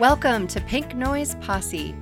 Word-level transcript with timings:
Welcome 0.00 0.46
to 0.46 0.62
Pink 0.62 0.94
Noise 0.94 1.34
Posse. 1.42 1.94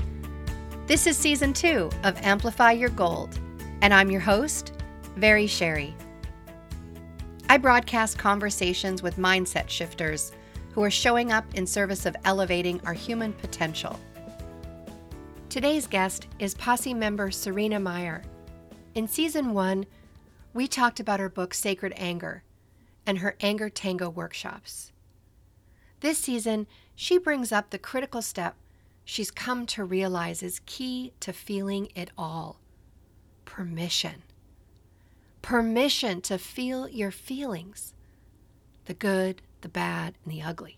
This 0.87 1.09
is 1.09 1.17
season 1.17 1.53
two 1.53 1.91
of 2.05 2.17
Amplify 2.19 2.71
Your 2.71 2.91
Gold, 2.91 3.41
and 3.83 3.93
I'm 3.93 4.09
your 4.09 4.21
host, 4.21 4.73
Very 5.17 5.49
Sherry. 5.49 5.97
I 7.49 7.59
broadcast 7.59 8.17
conversations 8.17 9.03
with 9.03 9.17
mindset 9.17 9.69
shifters 9.69 10.31
who 10.75 10.85
are 10.85 10.93
showing 10.93 11.33
up 11.33 11.45
in 11.55 11.67
service 11.67 12.07
of 12.07 12.15
elevating 12.25 12.81
our 12.87 12.93
human 12.93 13.33
potential. 13.33 13.99
Today's 15.49 15.89
guest 15.89 16.29
is 16.39 16.55
Posse 16.55 16.95
member 16.95 17.33
Serena 17.33 17.81
Meyer. 17.81 18.23
In 18.95 19.09
season 19.09 19.53
one, 19.55 19.87
we 20.55 20.69
talked 20.69 21.01
about 21.01 21.19
her 21.19 21.29
book 21.29 21.53
Sacred 21.53 21.95
Anger 21.97 22.45
and 23.07 23.19
her 23.19 23.35
Anger 23.41 23.69
Tango 23.69 24.09
workshops. 24.09 24.93
This 25.99 26.19
season, 26.19 26.69
she 27.01 27.17
brings 27.17 27.53
up 27.53 27.71
the 27.71 27.79
critical 27.79 28.21
step 28.21 28.57
she's 29.05 29.31
come 29.31 29.67
to 29.67 29.85
realize 29.85 30.43
is 30.43 30.61
key 30.67 31.13
to 31.21 31.33
feeling 31.33 31.89
it 31.95 32.11
all 32.19 32.59
permission. 33.45 34.25
Permission 35.41 36.21
to 36.23 36.39
feel 36.39 36.89
your 36.89 37.13
feelings 37.13 37.95
the 38.87 38.95
good, 38.95 39.43
the 39.61 39.69
bad, 39.69 40.15
and 40.25 40.33
the 40.33 40.43
ugly. 40.43 40.77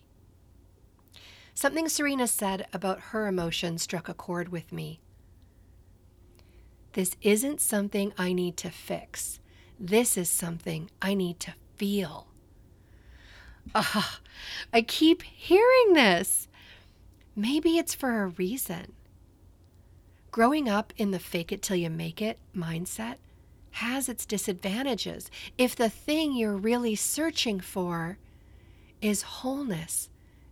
Something 1.55 1.89
Serena 1.89 2.27
said 2.27 2.67
about 2.71 2.99
her 2.99 3.25
emotions 3.25 3.81
struck 3.81 4.07
a 4.07 4.13
chord 4.13 4.49
with 4.49 4.71
me. 4.71 4.99
This 6.93 7.15
isn't 7.23 7.61
something 7.61 8.13
I 8.15 8.33
need 8.33 8.57
to 8.57 8.69
fix. 8.69 9.39
This 9.79 10.17
is 10.17 10.29
something 10.29 10.91
I 11.01 11.15
need 11.15 11.39
to 11.39 11.55
feel. 11.77 12.30
Ah, 13.73 14.19
I 14.73 14.81
keep 14.81 15.21
hearing 15.23 15.93
this. 15.93 16.47
Maybe 17.35 17.77
it's 17.77 17.95
for 17.95 18.23
a 18.23 18.27
reason. 18.27 18.93
Growing 20.31 20.69
up 20.69 20.93
in 20.97 21.11
the 21.11 21.19
fake 21.19 21.51
it 21.51 21.61
till 21.61 21.77
you 21.77 21.89
make 21.89 22.21
it 22.21 22.37
mindset 22.55 23.15
has 23.71 24.09
its 24.09 24.25
disadvantages 24.25 25.31
if 25.57 25.75
the 25.75 25.89
thing 25.89 26.35
you're 26.35 26.57
really 26.57 26.95
searching 26.95 27.59
for 27.59 28.17
is 29.01 29.21
wholeness 29.21 30.09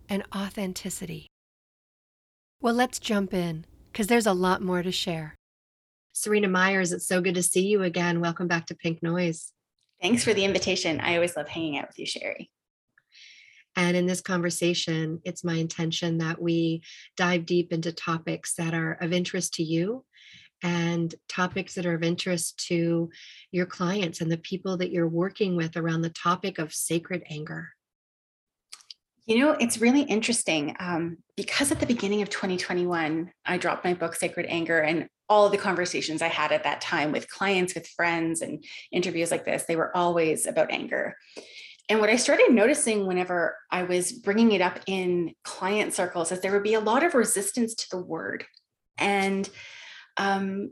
and 0.07 0.23
authenticity. 0.35 1.27
Well, 2.61 2.73
let's 2.73 2.99
jump 2.99 3.33
in 3.33 3.65
because 3.91 4.07
there's 4.07 4.25
a 4.25 4.33
lot 4.33 4.61
more 4.61 4.83
to 4.83 4.91
share. 4.91 5.35
Serena 6.13 6.47
Myers, 6.47 6.91
it's 6.91 7.07
so 7.07 7.21
good 7.21 7.35
to 7.35 7.43
see 7.43 7.67
you 7.67 7.83
again. 7.83 8.19
Welcome 8.19 8.47
back 8.47 8.65
to 8.67 8.75
Pink 8.75 9.01
Noise. 9.01 9.53
Thanks 10.01 10.23
for 10.23 10.33
the 10.33 10.43
invitation. 10.43 10.99
I 10.99 11.15
always 11.15 11.35
love 11.35 11.47
hanging 11.47 11.77
out 11.77 11.87
with 11.87 11.99
you, 11.99 12.05
Sherry. 12.05 12.49
And 13.79 13.95
in 13.95 14.07
this 14.07 14.19
conversation, 14.19 15.21
it's 15.23 15.45
my 15.45 15.53
intention 15.53 16.17
that 16.17 16.41
we 16.41 16.83
dive 17.15 17.45
deep 17.45 17.71
into 17.71 17.93
topics 17.93 18.55
that 18.55 18.73
are 18.73 18.91
of 18.99 19.13
interest 19.13 19.53
to 19.53 19.63
you 19.63 20.03
and 20.61 21.15
topics 21.29 21.75
that 21.75 21.85
are 21.85 21.93
of 21.93 22.03
interest 22.03 22.61
to 22.67 23.09
your 23.51 23.65
clients 23.65 24.19
and 24.19 24.29
the 24.29 24.37
people 24.37 24.75
that 24.75 24.91
you're 24.91 25.07
working 25.07 25.55
with 25.55 25.77
around 25.77 26.01
the 26.01 26.09
topic 26.09 26.59
of 26.59 26.73
sacred 26.73 27.23
anger. 27.29 27.69
You 29.25 29.39
know, 29.39 29.51
it's 29.51 29.79
really 29.79 30.01
interesting 30.01 30.75
um, 30.81 31.19
because 31.37 31.71
at 31.71 31.79
the 31.79 31.85
beginning 31.85 32.21
of 32.21 32.29
2021, 32.29 33.31
I 33.45 33.57
dropped 33.57 33.85
my 33.85 33.93
book, 33.93 34.13
Sacred 34.13 34.47
Anger, 34.49 34.79
and 34.81 35.07
all 35.29 35.45
of 35.45 35.53
the 35.53 35.57
conversations 35.57 36.21
I 36.21 36.27
had 36.27 36.51
at 36.51 36.65
that 36.65 36.81
time 36.81 37.13
with 37.13 37.29
clients, 37.29 37.75
with 37.75 37.87
friends, 37.87 38.41
and 38.41 38.61
interviews 38.91 39.31
like 39.31 39.45
this, 39.45 39.63
they 39.63 39.77
were 39.77 39.95
always 39.95 40.47
about 40.47 40.69
anger. 40.69 41.15
And 41.89 41.99
what 41.99 42.11
I 42.11 42.17
started 42.17 42.51
noticing 42.51 43.07
whenever 43.07 43.57
I 43.71 43.83
was 43.83 44.11
bringing 44.11 44.51
it 44.51 44.61
up 44.61 44.79
in 44.85 45.33
client 45.43 45.93
circles 45.93 46.31
is 46.31 46.39
there 46.39 46.51
would 46.51 46.63
be 46.63 46.75
a 46.75 46.79
lot 46.79 47.03
of 47.03 47.15
resistance 47.15 47.73
to 47.73 47.89
the 47.89 48.01
word. 48.01 48.45
And 48.99 49.49
um, 50.17 50.71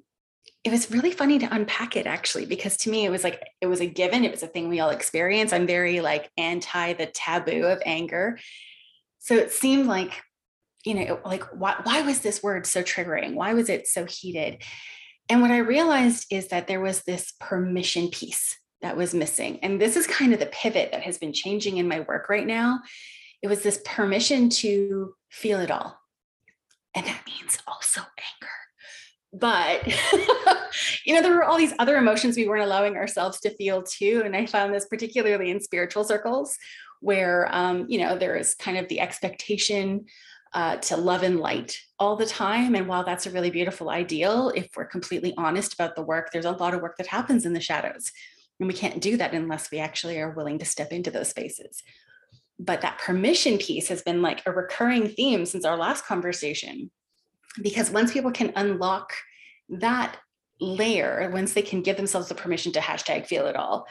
it 0.63 0.71
was 0.71 0.91
really 0.91 1.11
funny 1.11 1.39
to 1.39 1.53
unpack 1.53 1.95
it 1.95 2.05
actually, 2.05 2.45
because 2.45 2.77
to 2.77 2.91
me, 2.91 3.03
it 3.03 3.09
was 3.09 3.23
like, 3.23 3.41
it 3.61 3.67
was 3.67 3.81
a 3.81 3.87
given, 3.87 4.25
it 4.25 4.31
was 4.31 4.43
a 4.43 4.47
thing 4.47 4.69
we 4.69 4.79
all 4.79 4.91
experience. 4.91 5.53
I'm 5.53 5.65
very 5.65 6.01
like 6.01 6.29
anti 6.37 6.93
the 6.93 7.07
taboo 7.07 7.63
of 7.65 7.81
anger. 7.83 8.37
So 9.17 9.35
it 9.35 9.51
seemed 9.51 9.87
like, 9.87 10.21
you 10.85 10.93
know, 10.93 11.19
like, 11.25 11.43
why, 11.45 11.75
why 11.83 12.03
was 12.03 12.19
this 12.19 12.43
word 12.43 12.67
so 12.67 12.83
triggering? 12.83 13.33
Why 13.33 13.55
was 13.55 13.69
it 13.69 13.87
so 13.87 14.05
heated? 14.05 14.61
And 15.29 15.41
what 15.41 15.51
I 15.51 15.57
realized 15.57 16.27
is 16.31 16.49
that 16.49 16.67
there 16.67 16.79
was 16.79 17.01
this 17.03 17.33
permission 17.39 18.09
piece 18.09 18.55
that 18.81 18.97
was 18.97 19.13
missing. 19.13 19.59
And 19.63 19.81
this 19.81 19.95
is 19.95 20.07
kind 20.07 20.33
of 20.33 20.39
the 20.39 20.45
pivot 20.47 20.91
that 20.91 21.01
has 21.01 21.17
been 21.17 21.33
changing 21.33 21.77
in 21.77 21.87
my 21.87 22.01
work 22.01 22.29
right 22.29 22.45
now. 22.45 22.81
It 23.41 23.47
was 23.47 23.63
this 23.63 23.81
permission 23.85 24.49
to 24.49 25.13
feel 25.29 25.59
it 25.59 25.71
all. 25.71 25.99
And 26.95 27.05
that 27.05 27.21
means 27.27 27.57
also 27.67 28.01
anger. 28.01 28.53
But, 29.33 29.85
you 31.05 31.13
know, 31.13 31.21
there 31.21 31.33
were 31.33 31.43
all 31.43 31.57
these 31.57 31.73
other 31.79 31.97
emotions 31.97 32.35
we 32.35 32.47
weren't 32.47 32.63
allowing 32.63 32.95
ourselves 32.95 33.39
to 33.41 33.55
feel 33.55 33.83
too. 33.83 34.21
And 34.25 34.35
I 34.35 34.45
found 34.45 34.73
this 34.73 34.85
particularly 34.85 35.51
in 35.51 35.59
spiritual 35.59 36.03
circles 36.03 36.57
where, 37.01 37.47
um, 37.51 37.85
you 37.87 37.99
know, 37.99 38.17
there 38.17 38.35
is 38.35 38.55
kind 38.55 38.77
of 38.77 38.87
the 38.87 38.99
expectation 38.99 40.05
uh, 40.53 40.77
to 40.77 40.97
love 40.97 41.23
and 41.23 41.39
light 41.39 41.77
all 41.99 42.15
the 42.15 42.25
time. 42.25 42.73
And 42.73 42.87
while 42.87 43.03
that's 43.03 43.27
a 43.27 43.31
really 43.31 43.51
beautiful 43.51 43.89
ideal, 43.89 44.49
if 44.55 44.69
we're 44.75 44.85
completely 44.85 45.33
honest 45.37 45.73
about 45.73 45.95
the 45.95 46.01
work, 46.01 46.31
there's 46.31 46.45
a 46.45 46.51
lot 46.51 46.73
of 46.73 46.81
work 46.81 46.97
that 46.97 47.07
happens 47.07 47.45
in 47.45 47.53
the 47.53 47.59
shadows 47.61 48.11
and 48.59 48.67
we 48.67 48.73
can't 48.73 49.01
do 49.01 49.17
that 49.17 49.33
unless 49.33 49.71
we 49.71 49.79
actually 49.79 50.19
are 50.19 50.31
willing 50.31 50.59
to 50.59 50.65
step 50.65 50.91
into 50.91 51.11
those 51.11 51.29
spaces. 51.29 51.83
But 52.59 52.81
that 52.81 52.99
permission 52.99 53.57
piece 53.57 53.87
has 53.89 54.01
been 54.01 54.21
like 54.21 54.41
a 54.45 54.51
recurring 54.51 55.09
theme 55.09 55.45
since 55.45 55.63
our 55.63 55.77
last 55.77 56.05
conversation. 56.05 56.89
Because 57.61 57.91
once 57.91 58.11
people 58.11 58.31
can 58.31 58.53
unlock 58.55 59.13
that 59.69 60.17
layer, 60.59 61.29
once 61.31 61.53
they 61.53 61.61
can 61.61 61.81
give 61.81 61.97
themselves 61.97 62.29
the 62.29 62.35
permission 62.35 62.71
to 62.73 62.79
hashtag 62.79 63.27
feel 63.27 63.45
it 63.45 63.55
all, 63.55 63.87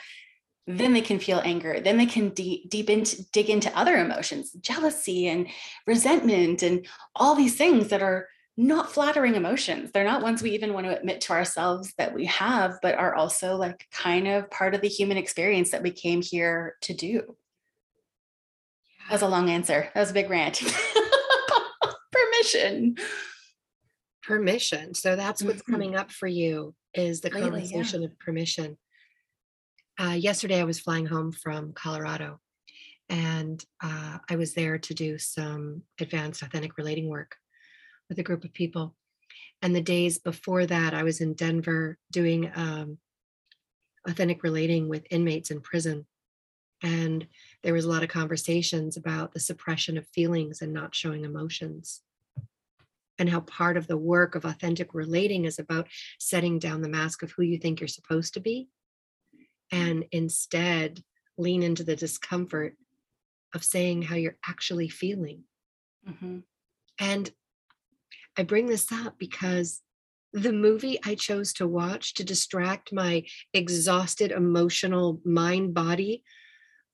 then 0.67 0.93
they 0.93 1.01
can 1.01 1.21
feel 1.21 1.41
anger. 1.45 1.79
Then 1.79 1.97
they 1.97 2.07
can 2.07 2.31
de- 2.31 2.67
deep 2.69 2.91
into 2.91 3.25
dig 3.31 3.51
into 3.51 3.77
other 3.79 3.97
emotions, 3.97 4.51
jealousy 4.61 5.29
and 5.29 5.47
resentment, 5.87 6.63
and 6.63 6.87
all 7.15 7.37
these 7.37 7.57
things 7.57 7.89
that 7.89 8.03
are 8.03 8.29
not 8.57 8.91
flattering 8.91 9.35
emotions. 9.35 9.91
They're 9.93 10.05
not 10.05 10.23
ones 10.23 10.43
we 10.43 10.53
even 10.53 10.73
want 10.73 10.87
to 10.87 10.99
admit 10.99 11.21
to 11.23 11.33
ourselves 11.33 11.93
that 11.99 12.15
we 12.15 12.25
have, 12.27 12.79
but 12.81 12.95
are 12.95 13.15
also 13.15 13.57
like 13.57 13.87
kind 13.93 14.27
of 14.27 14.51
part 14.51 14.75
of 14.75 14.81
the 14.81 14.89
human 14.89 15.19
experience 15.19 15.71
that 15.71 15.83
we 15.83 15.91
came 15.91 16.23
here 16.23 16.77
to 16.83 16.95
do. 16.95 17.37
That 19.09 19.13
was 19.13 19.23
a 19.23 19.29
long 19.29 19.51
answer. 19.51 19.91
That 19.95 20.01
was 20.01 20.11
a 20.11 20.15
big 20.15 20.31
rant. 20.31 20.63
Permission. 22.13 22.97
Permission. 24.23 24.95
So 24.95 25.17
that's 25.17 25.43
what's 25.43 25.63
mm-hmm. 25.63 25.73
coming 25.73 25.97
up 25.97 26.11
for 26.11 26.27
you 26.27 26.75
is 26.95 27.21
the 27.21 27.31
conversation 27.31 28.03
yeah. 28.03 28.09
of 28.09 28.19
permission. 28.19 28.79
Uh, 30.01 30.17
yesterday, 30.19 30.61
I 30.61 30.65
was 30.65 30.81
flying 30.81 31.07
home 31.07 31.31
from 31.33 31.73
Colorado 31.75 32.41
and 33.09 33.63
uh, 33.83 34.19
I 34.29 34.37
was 34.37 34.55
there 34.55 34.79
to 34.79 34.95
do 34.95 35.19
some 35.19 35.83
advanced 36.01 36.43
authentic 36.43 36.77
relating 36.77 37.09
work 37.09 37.37
with 38.09 38.19
a 38.19 38.23
group 38.23 38.45
of 38.45 38.53
people. 38.53 38.95
And 39.63 39.75
the 39.75 39.81
days 39.81 40.19
before 40.19 40.67
that, 40.67 40.95
I 40.95 41.03
was 41.03 41.21
in 41.21 41.35
Denver 41.35 41.99
doing 42.11 42.51
um, 42.55 42.99
authentic 44.07 44.43
relating 44.43 44.89
with 44.89 45.07
inmates 45.11 45.51
in 45.51 45.61
prison. 45.61 46.07
And 46.83 47.27
there 47.63 47.73
was 47.73 47.85
a 47.85 47.89
lot 47.89 48.03
of 48.03 48.09
conversations 48.09 48.97
about 48.97 49.33
the 49.33 49.41
suppression 49.41 49.97
of 49.97 50.07
feelings 50.09 50.61
and 50.61 50.73
not 50.73 50.95
showing 50.95 51.25
emotions. 51.25 52.03
And 53.19 53.31
how 53.31 53.41
part 53.41 53.79
of 53.79 53.87
the 53.87 53.97
work 53.97 54.35
of 54.35 54.45
authentic 54.45 54.93
relating 54.93 55.47
is 55.47 55.59
about 55.59 55.89
setting 56.21 56.59
down 56.59 56.83
the 56.83 56.89
mask 56.89 57.23
of 57.23 57.33
who 57.33 57.43
you 57.43 57.57
think 57.59 57.81
you're 57.81 57.89
supposed 57.89 58.35
to 58.35 58.41
be 58.41 58.69
and 59.73 60.05
instead 60.13 61.03
lean 61.39 61.63
into 61.63 61.83
the 61.83 61.97
discomfort 61.97 62.77
of 63.55 63.65
saying 63.65 64.03
how 64.03 64.17
you're 64.17 64.39
actually 64.47 64.89
feeling. 64.89 65.45
Mm-hmm. 66.09 66.39
And 66.99 67.31
I 68.39 68.43
bring 68.43 68.67
this 68.67 68.91
up 68.93 69.19
because 69.19 69.83
the 70.33 70.53
movie 70.53 70.99
I 71.05 71.15
chose 71.15 71.53
to 71.55 71.67
watch 71.67 72.15
to 72.15 72.25
distract 72.25 72.93
my 72.93 73.25
exhausted 73.55 74.33
emotional 74.33 75.21
mind 75.25 75.73
body 75.75 76.23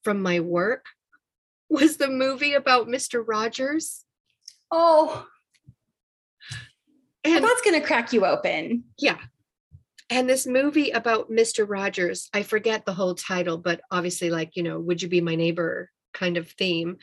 from 0.04 0.22
my 0.22 0.40
work 0.40 0.86
was 1.68 1.96
the 1.96 2.08
movie 2.08 2.54
about 2.54 2.88
Mr. 2.88 3.22
Rogers. 3.26 4.04
Oh, 4.70 5.26
and 7.24 7.34
well, 7.34 7.42
that's 7.42 7.62
going 7.62 7.80
to 7.80 7.86
crack 7.86 8.12
you 8.12 8.26
open. 8.26 8.84
Yeah. 8.98 9.18
And 10.10 10.28
this 10.28 10.46
movie 10.46 10.90
about 10.90 11.30
Mr. 11.30 11.68
Rogers, 11.68 12.28
I 12.34 12.42
forget 12.42 12.84
the 12.84 12.92
whole 12.92 13.14
title, 13.14 13.58
but 13.58 13.80
obviously, 13.90 14.28
like, 14.30 14.56
you 14.56 14.62
know, 14.62 14.78
would 14.78 15.00
you 15.00 15.08
be 15.08 15.20
my 15.20 15.36
neighbor 15.36 15.90
kind 16.12 16.36
of 16.36 16.50
theme, 16.50 16.98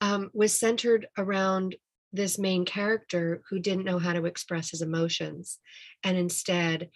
um, 0.00 0.30
was 0.34 0.58
centered 0.58 1.06
around 1.16 1.76
this 2.12 2.38
main 2.38 2.64
character 2.64 3.42
who 3.48 3.58
didn't 3.58 3.84
know 3.84 3.98
how 3.98 4.12
to 4.12 4.24
express 4.24 4.70
his 4.70 4.82
emotions 4.82 5.58
and 6.02 6.16
instead 6.16 6.90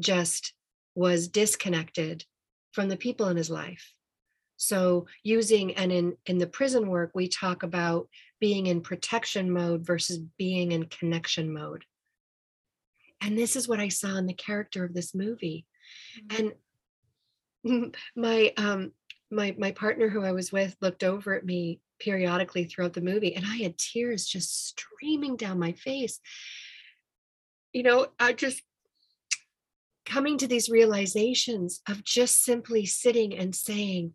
just 0.00 0.52
was 0.94 1.28
disconnected 1.28 2.24
from 2.72 2.88
the 2.88 2.96
people 2.96 3.28
in 3.28 3.36
his 3.36 3.50
life 3.50 3.92
so 4.56 5.06
using 5.22 5.74
and 5.76 5.92
in 5.92 6.16
in 6.26 6.38
the 6.38 6.46
prison 6.46 6.88
work 6.88 7.12
we 7.14 7.28
talk 7.28 7.62
about 7.62 8.08
being 8.40 8.66
in 8.66 8.80
protection 8.80 9.50
mode 9.50 9.84
versus 9.84 10.18
being 10.36 10.72
in 10.72 10.84
connection 10.86 11.52
mode. 11.52 11.84
And 13.20 13.36
this 13.36 13.56
is 13.56 13.68
what 13.68 13.80
I 13.80 13.88
saw 13.88 14.16
in 14.16 14.26
the 14.26 14.34
character 14.34 14.84
of 14.84 14.94
this 14.94 15.14
movie. 15.14 15.66
Mm-hmm. 16.30 16.46
And 17.64 17.94
my 18.16 18.52
um 18.56 18.92
my 19.30 19.54
my 19.58 19.72
partner 19.72 20.08
who 20.08 20.24
I 20.24 20.32
was 20.32 20.52
with 20.52 20.76
looked 20.80 21.04
over 21.04 21.34
at 21.34 21.44
me 21.44 21.80
periodically 21.98 22.64
throughout 22.64 22.92
the 22.92 23.00
movie 23.00 23.34
and 23.34 23.44
I 23.46 23.56
had 23.56 23.78
tears 23.78 24.26
just 24.26 24.68
streaming 24.68 25.36
down 25.36 25.58
my 25.58 25.72
face. 25.72 26.20
You 27.72 27.82
know, 27.82 28.08
I 28.18 28.32
just 28.32 28.62
coming 30.04 30.38
to 30.38 30.46
these 30.46 30.70
realizations 30.70 31.82
of 31.88 32.02
just 32.02 32.42
simply 32.42 32.86
sitting 32.86 33.36
and 33.36 33.54
saying, 33.54 34.14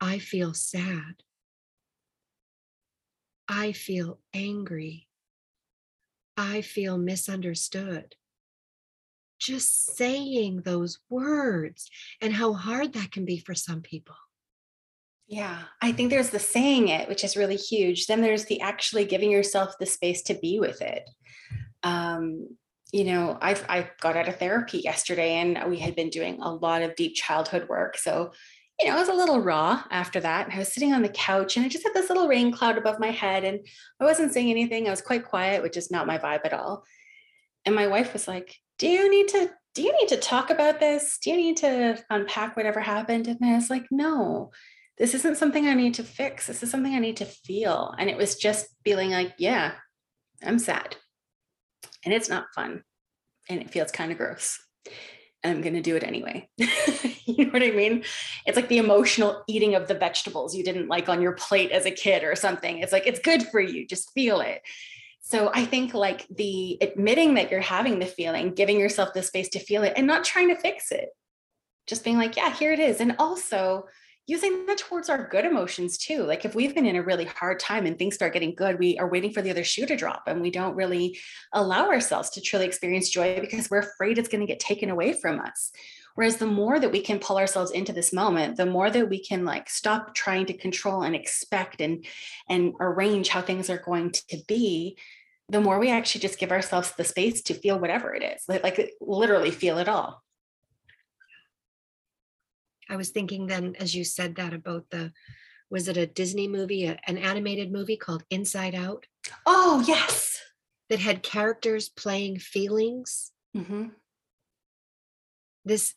I 0.00 0.18
feel 0.18 0.54
sad. 0.54 1.22
I 3.46 3.72
feel 3.72 4.18
angry. 4.32 5.06
I 6.36 6.62
feel 6.62 6.96
misunderstood. 6.96 8.16
Just 9.38 9.96
saying 9.96 10.62
those 10.62 10.98
words 11.10 11.90
and 12.20 12.32
how 12.32 12.54
hard 12.54 12.94
that 12.94 13.12
can 13.12 13.24
be 13.24 13.38
for 13.38 13.54
some 13.54 13.82
people. 13.82 14.16
Yeah, 15.28 15.62
I 15.80 15.92
think 15.92 16.10
there's 16.10 16.30
the 16.30 16.38
saying 16.38 16.88
it, 16.88 17.08
which 17.08 17.24
is 17.24 17.36
really 17.36 17.56
huge. 17.56 18.06
Then 18.06 18.20
there's 18.20 18.44
the 18.46 18.60
actually 18.60 19.04
giving 19.04 19.30
yourself 19.30 19.78
the 19.78 19.86
space 19.86 20.22
to 20.24 20.34
be 20.34 20.58
with 20.60 20.82
it. 20.82 21.08
Um, 21.82 22.56
you 22.92 23.04
know, 23.04 23.38
I 23.40 23.52
I 23.68 23.90
got 24.00 24.16
out 24.16 24.28
of 24.28 24.36
therapy 24.38 24.78
yesterday, 24.78 25.34
and 25.34 25.58
we 25.70 25.78
had 25.78 25.96
been 25.96 26.10
doing 26.10 26.40
a 26.40 26.52
lot 26.52 26.82
of 26.82 26.96
deep 26.96 27.14
childhood 27.14 27.68
work. 27.68 27.96
So, 27.96 28.32
you 28.80 28.86
know, 28.88 28.96
I 28.96 29.00
was 29.00 29.08
a 29.08 29.14
little 29.14 29.40
raw 29.40 29.82
after 29.90 30.20
that. 30.20 30.46
And 30.46 30.54
I 30.54 30.58
was 30.58 30.72
sitting 30.72 30.92
on 30.92 31.02
the 31.02 31.08
couch, 31.08 31.56
and 31.56 31.64
I 31.64 31.68
just 31.68 31.84
had 31.84 31.94
this 31.94 32.08
little 32.10 32.28
rain 32.28 32.52
cloud 32.52 32.76
above 32.78 33.00
my 33.00 33.10
head, 33.10 33.44
and 33.44 33.60
I 34.00 34.04
wasn't 34.04 34.32
saying 34.32 34.50
anything. 34.50 34.86
I 34.86 34.90
was 34.90 35.00
quite 35.02 35.24
quiet, 35.24 35.62
which 35.62 35.76
is 35.76 35.90
not 35.90 36.06
my 36.06 36.18
vibe 36.18 36.44
at 36.44 36.52
all. 36.52 36.84
And 37.64 37.74
my 37.74 37.86
wife 37.86 38.12
was 38.12 38.28
like, 38.28 38.56
"Do 38.78 38.88
you 38.88 39.10
need 39.10 39.28
to 39.28 39.50
do 39.74 39.82
you 39.82 39.92
need 39.98 40.08
to 40.08 40.18
talk 40.18 40.50
about 40.50 40.80
this? 40.80 41.18
Do 41.22 41.30
you 41.30 41.36
need 41.36 41.56
to 41.58 41.98
unpack 42.10 42.56
whatever 42.56 42.80
happened?" 42.80 43.28
And 43.28 43.38
I 43.44 43.54
was 43.54 43.70
like, 43.70 43.86
"No." 43.90 44.50
This 44.98 45.14
isn't 45.14 45.38
something 45.38 45.66
I 45.66 45.74
need 45.74 45.94
to 45.94 46.04
fix. 46.04 46.46
This 46.46 46.62
is 46.62 46.70
something 46.70 46.94
I 46.94 46.98
need 46.98 47.16
to 47.18 47.24
feel. 47.24 47.94
And 47.98 48.10
it 48.10 48.16
was 48.16 48.36
just 48.36 48.68
feeling 48.84 49.10
like, 49.10 49.34
yeah, 49.38 49.72
I'm 50.44 50.58
sad 50.58 50.96
and 52.04 52.12
it's 52.12 52.28
not 52.28 52.52
fun 52.54 52.82
and 53.48 53.60
it 53.60 53.70
feels 53.70 53.90
kind 53.90 54.12
of 54.12 54.18
gross. 54.18 54.60
And 55.42 55.52
I'm 55.56 55.62
going 55.62 55.74
to 55.74 55.82
do 55.82 55.96
it 55.96 56.04
anyway. 56.04 56.48
you 56.56 57.46
know 57.46 57.50
what 57.50 57.64
I 57.64 57.72
mean? 57.72 58.04
It's 58.46 58.54
like 58.54 58.68
the 58.68 58.78
emotional 58.78 59.42
eating 59.48 59.74
of 59.74 59.88
the 59.88 59.94
vegetables 59.94 60.54
you 60.54 60.62
didn't 60.62 60.88
like 60.88 61.08
on 61.08 61.20
your 61.20 61.32
plate 61.32 61.72
as 61.72 61.84
a 61.84 61.90
kid 61.90 62.22
or 62.22 62.36
something. 62.36 62.78
It's 62.78 62.92
like, 62.92 63.06
it's 63.06 63.18
good 63.18 63.42
for 63.48 63.60
you. 63.60 63.86
Just 63.86 64.12
feel 64.12 64.40
it. 64.40 64.62
So 65.20 65.50
I 65.52 65.64
think 65.64 65.94
like 65.94 66.26
the 66.28 66.78
admitting 66.80 67.34
that 67.34 67.50
you're 67.50 67.60
having 67.60 67.98
the 67.98 68.06
feeling, 68.06 68.54
giving 68.54 68.78
yourself 68.78 69.14
the 69.14 69.22
space 69.22 69.48
to 69.50 69.58
feel 69.58 69.82
it 69.82 69.94
and 69.96 70.06
not 70.06 70.24
trying 70.24 70.48
to 70.48 70.60
fix 70.60 70.92
it, 70.92 71.08
just 71.86 72.04
being 72.04 72.18
like, 72.18 72.36
yeah, 72.36 72.52
here 72.52 72.72
it 72.72 72.80
is. 72.80 73.00
And 73.00 73.16
also 73.18 73.86
using 74.26 74.66
that 74.66 74.78
towards 74.78 75.08
our 75.08 75.26
good 75.28 75.44
emotions 75.44 75.98
too. 75.98 76.22
Like 76.22 76.44
if 76.44 76.54
we've 76.54 76.74
been 76.74 76.86
in 76.86 76.96
a 76.96 77.02
really 77.02 77.24
hard 77.24 77.58
time 77.58 77.86
and 77.86 77.98
things 77.98 78.14
start 78.14 78.32
getting 78.32 78.54
good, 78.54 78.78
we 78.78 78.96
are 78.98 79.10
waiting 79.10 79.32
for 79.32 79.42
the 79.42 79.50
other 79.50 79.64
shoe 79.64 79.86
to 79.86 79.96
drop 79.96 80.24
and 80.26 80.40
we 80.40 80.50
don't 80.50 80.76
really 80.76 81.18
allow 81.52 81.88
ourselves 81.88 82.30
to 82.30 82.40
truly 82.40 82.66
experience 82.66 83.10
joy 83.10 83.40
because 83.40 83.68
we're 83.68 83.78
afraid 83.78 84.18
it's 84.18 84.28
going 84.28 84.40
to 84.40 84.46
get 84.46 84.60
taken 84.60 84.90
away 84.90 85.12
from 85.12 85.40
us. 85.40 85.72
Whereas 86.14 86.36
the 86.36 86.46
more 86.46 86.78
that 86.78 86.92
we 86.92 87.00
can 87.00 87.18
pull 87.18 87.38
ourselves 87.38 87.70
into 87.70 87.92
this 87.92 88.12
moment, 88.12 88.56
the 88.56 88.66
more 88.66 88.90
that 88.90 89.08
we 89.08 89.24
can 89.24 89.44
like 89.44 89.68
stop 89.68 90.14
trying 90.14 90.46
to 90.46 90.52
control 90.52 91.02
and 91.02 91.16
expect 91.16 91.80
and 91.80 92.04
and 92.48 92.74
arrange 92.80 93.28
how 93.28 93.40
things 93.40 93.70
are 93.70 93.78
going 93.78 94.12
to 94.12 94.38
be, 94.46 94.98
the 95.48 95.60
more 95.60 95.78
we 95.78 95.90
actually 95.90 96.20
just 96.20 96.38
give 96.38 96.52
ourselves 96.52 96.92
the 96.92 97.04
space 97.04 97.42
to 97.42 97.54
feel 97.54 97.78
whatever 97.78 98.14
it 98.14 98.22
is. 98.22 98.44
Like, 98.46 98.62
like 98.62 98.94
literally 99.00 99.50
feel 99.50 99.78
it 99.78 99.88
all. 99.88 100.21
I 102.92 102.96
was 102.96 103.08
thinking 103.08 103.46
then, 103.46 103.74
as 103.80 103.94
you 103.94 104.04
said 104.04 104.36
that 104.36 104.52
about 104.52 104.84
the, 104.90 105.12
was 105.70 105.88
it 105.88 105.96
a 105.96 106.06
Disney 106.06 106.46
movie, 106.46 106.84
a, 106.84 106.98
an 107.06 107.16
animated 107.16 107.72
movie 107.72 107.96
called 107.96 108.22
Inside 108.28 108.74
Out? 108.74 109.06
Oh, 109.46 109.82
yes. 109.88 110.38
That 110.90 110.98
had 110.98 111.22
characters 111.22 111.88
playing 111.88 112.38
feelings. 112.38 113.32
Mm-hmm. 113.56 113.84
This, 115.64 115.94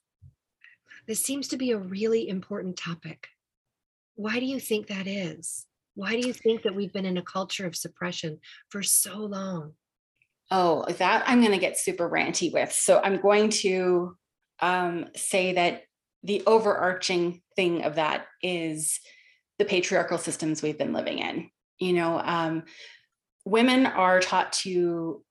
this 1.06 1.22
seems 1.22 1.50
to 1.50 1.58
be 1.58 1.72
a 1.72 1.78
really 1.78 2.30
important 2.30 2.78
topic. 2.78 3.28
Why 4.16 4.40
do 4.40 4.46
you 4.46 4.62
think 4.62 4.88
that 4.88 5.06
is? 5.06 5.66
Why 5.96 6.12
do 6.12 6.26
you 6.26 6.32
think 6.32 6.64
that 6.64 6.76
we've 6.76 6.94
been 6.94 7.06
in 7.06 7.18
a 7.18 7.22
culture 7.22 7.68
of 7.68 7.76
suppression 7.76 8.40
for 8.70 8.82
so 8.82 9.18
long? 9.18 9.74
Oh, 10.50 10.86
that 10.86 11.26
I'm 11.28 11.42
going 11.42 11.52
to 11.52 11.58
get 11.58 11.78
super 11.78 12.10
ranty 12.10 12.54
with. 12.54 12.72
So 12.72 13.02
I'm 13.04 13.20
going 13.20 13.50
to 13.50 14.16
um, 14.62 15.08
say 15.14 15.54
that 15.54 15.82
the 16.26 16.44
overarching 16.48 17.42
thing 17.56 17.84
of 17.84 17.96
that 17.96 18.26
is 18.42 19.00
the 19.60 19.66
patriarchal 19.66 20.18
systems 20.18 20.62
we've 20.62 20.78
been 20.78 20.94
living 20.94 21.20
in. 21.20 21.50
You 21.80 21.94
know, 21.94 22.20
um, 22.20 22.64
women 23.46 23.86
are 23.86 24.20
taught 24.20 24.54
to 24.54 25.22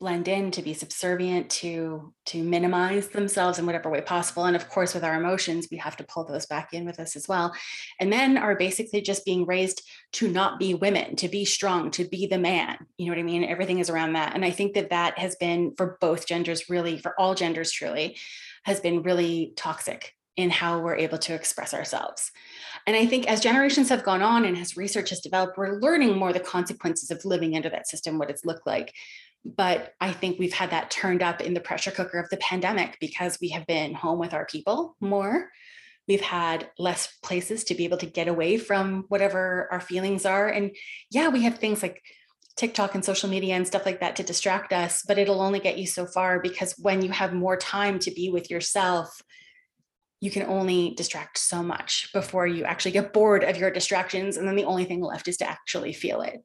blend 0.00 0.26
in, 0.26 0.50
to 0.50 0.60
be 0.60 0.74
subservient, 0.74 1.48
to 1.48 2.12
to 2.26 2.42
minimize 2.42 3.08
themselves 3.08 3.58
in 3.58 3.64
whatever 3.64 3.88
way 3.88 4.00
possible. 4.00 4.44
And 4.44 4.56
of 4.56 4.68
course, 4.68 4.92
with 4.92 5.04
our 5.04 5.14
emotions, 5.14 5.68
we 5.70 5.76
have 5.78 5.96
to 5.98 6.04
pull 6.04 6.24
those 6.24 6.46
back 6.46 6.74
in 6.74 6.84
with 6.84 6.98
us 6.98 7.14
as 7.16 7.28
well. 7.28 7.54
And 8.00 8.10
men 8.10 8.36
are 8.36 8.56
basically 8.56 9.02
just 9.02 9.24
being 9.24 9.46
raised 9.46 9.82
to 10.14 10.28
not 10.28 10.58
be 10.58 10.74
women, 10.74 11.16
to 11.16 11.28
be 11.28 11.44
strong, 11.44 11.90
to 11.92 12.04
be 12.04 12.26
the 12.26 12.38
man. 12.38 12.76
You 12.98 13.06
know 13.06 13.12
what 13.12 13.20
I 13.20 13.22
mean? 13.22 13.44
Everything 13.44 13.78
is 13.78 13.88
around 13.88 14.14
that. 14.14 14.34
And 14.34 14.44
I 14.44 14.50
think 14.50 14.74
that 14.74 14.90
that 14.90 15.18
has 15.18 15.36
been 15.36 15.74
for 15.76 15.96
both 16.00 16.26
genders, 16.26 16.68
really, 16.68 16.98
for 16.98 17.18
all 17.18 17.34
genders, 17.34 17.70
truly, 17.70 18.18
has 18.64 18.80
been 18.80 19.02
really 19.02 19.52
toxic 19.56 20.12
in 20.36 20.50
how 20.50 20.80
we're 20.80 20.96
able 20.96 21.18
to 21.18 21.34
express 21.34 21.72
ourselves. 21.72 22.32
And 22.86 22.96
I 22.96 23.06
think 23.06 23.26
as 23.26 23.40
generations 23.40 23.88
have 23.88 24.04
gone 24.04 24.22
on 24.22 24.44
and 24.44 24.56
as 24.58 24.76
research 24.76 25.10
has 25.10 25.20
developed, 25.20 25.56
we're 25.56 25.78
learning 25.78 26.16
more 26.16 26.32
the 26.32 26.40
consequences 26.40 27.10
of 27.10 27.24
living 27.24 27.56
under 27.56 27.70
that 27.70 27.88
system, 27.88 28.18
what 28.18 28.30
it's 28.30 28.44
looked 28.44 28.66
like. 28.66 28.92
But 29.44 29.94
I 30.00 30.12
think 30.12 30.38
we've 30.38 30.52
had 30.52 30.70
that 30.70 30.90
turned 30.90 31.22
up 31.22 31.40
in 31.40 31.54
the 31.54 31.60
pressure 31.60 31.90
cooker 31.90 32.18
of 32.18 32.30
the 32.30 32.36
pandemic 32.38 32.96
because 33.00 33.38
we 33.40 33.50
have 33.50 33.66
been 33.66 33.94
home 33.94 34.18
with 34.18 34.34
our 34.34 34.46
people 34.46 34.96
more. 35.00 35.50
We've 36.08 36.20
had 36.20 36.68
less 36.78 37.08
places 37.22 37.64
to 37.64 37.74
be 37.74 37.84
able 37.84 37.98
to 37.98 38.06
get 38.06 38.28
away 38.28 38.58
from 38.58 39.04
whatever 39.08 39.68
our 39.70 39.80
feelings 39.80 40.26
are. 40.26 40.48
And 40.48 40.74
yeah, 41.10 41.28
we 41.28 41.42
have 41.42 41.58
things 41.58 41.82
like 41.82 42.02
TikTok 42.56 42.94
and 42.94 43.04
social 43.04 43.28
media 43.28 43.54
and 43.54 43.66
stuff 43.66 43.86
like 43.86 44.00
that 44.00 44.16
to 44.16 44.22
distract 44.22 44.72
us, 44.72 45.02
but 45.06 45.18
it'll 45.18 45.40
only 45.40 45.58
get 45.58 45.78
you 45.78 45.86
so 45.86 46.06
far 46.06 46.40
because 46.40 46.74
when 46.78 47.02
you 47.02 47.10
have 47.10 47.32
more 47.32 47.56
time 47.56 47.98
to 48.00 48.10
be 48.10 48.30
with 48.30 48.50
yourself, 48.50 49.22
you 50.24 50.30
can 50.30 50.44
only 50.44 50.94
distract 50.96 51.36
so 51.36 51.62
much 51.62 52.08
before 52.14 52.46
you 52.46 52.64
actually 52.64 52.92
get 52.92 53.12
bored 53.12 53.44
of 53.44 53.58
your 53.58 53.70
distractions. 53.70 54.38
And 54.38 54.48
then 54.48 54.56
the 54.56 54.64
only 54.64 54.86
thing 54.86 55.02
left 55.02 55.28
is 55.28 55.36
to 55.36 55.46
actually 55.46 55.92
feel 55.92 56.22
it. 56.22 56.42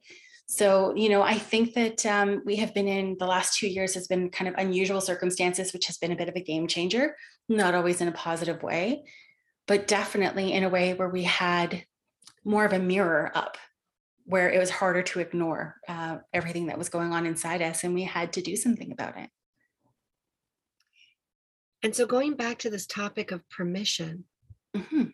So, 0.48 0.94
you 0.96 1.08
know, 1.08 1.22
I 1.22 1.38
think 1.38 1.76
that 1.76 2.06
um, 2.06 2.42
we 2.46 2.58
have 2.58 2.74
been 2.74 2.90
in 2.90 3.16
the 3.20 3.26
last 3.26 3.58
two 3.58 3.70
years 3.70 3.94
has 3.94 4.06
been 4.06 4.32
kind 4.32 4.50
of 4.50 4.56
unusual 4.58 5.00
circumstances, 5.00 5.72
which 5.72 5.86
has 5.86 5.98
been 5.98 6.12
a 6.12 6.18
bit 6.18 6.28
of 6.28 6.36
a 6.36 6.44
game 6.44 6.68
changer, 6.68 7.16
not 7.48 7.74
always 7.74 8.02
in 8.02 8.10
a 8.10 8.12
positive 8.28 8.62
way, 8.62 9.06
but 9.66 9.88
definitely 9.88 10.52
in 10.52 10.66
a 10.66 10.70
way 10.70 10.94
where 10.94 11.08
we 11.08 11.24
had 11.24 11.86
more 12.44 12.66
of 12.66 12.74
a 12.74 12.80
mirror 12.80 13.32
up, 13.34 13.58
where 14.26 14.50
it 14.50 14.60
was 14.60 14.70
harder 14.70 15.04
to 15.04 15.22
ignore 15.22 15.78
uh, 15.88 16.18
everything 16.34 16.68
that 16.68 16.78
was 16.78 16.90
going 16.90 17.14
on 17.14 17.26
inside 17.26 17.62
us, 17.62 17.86
and 17.86 17.94
we 17.94 18.04
had 18.04 18.34
to 18.34 18.42
do 18.42 18.58
something 18.58 18.92
about 18.92 19.18
it. 19.18 19.30
And 21.82 21.96
so 21.96 22.06
going 22.06 22.34
back 22.34 22.60
to 22.60 22.70
this 22.70 22.86
topic 22.86 23.32
of 23.32 23.48
permission, 23.50 24.26
mm-hmm. 24.76 25.06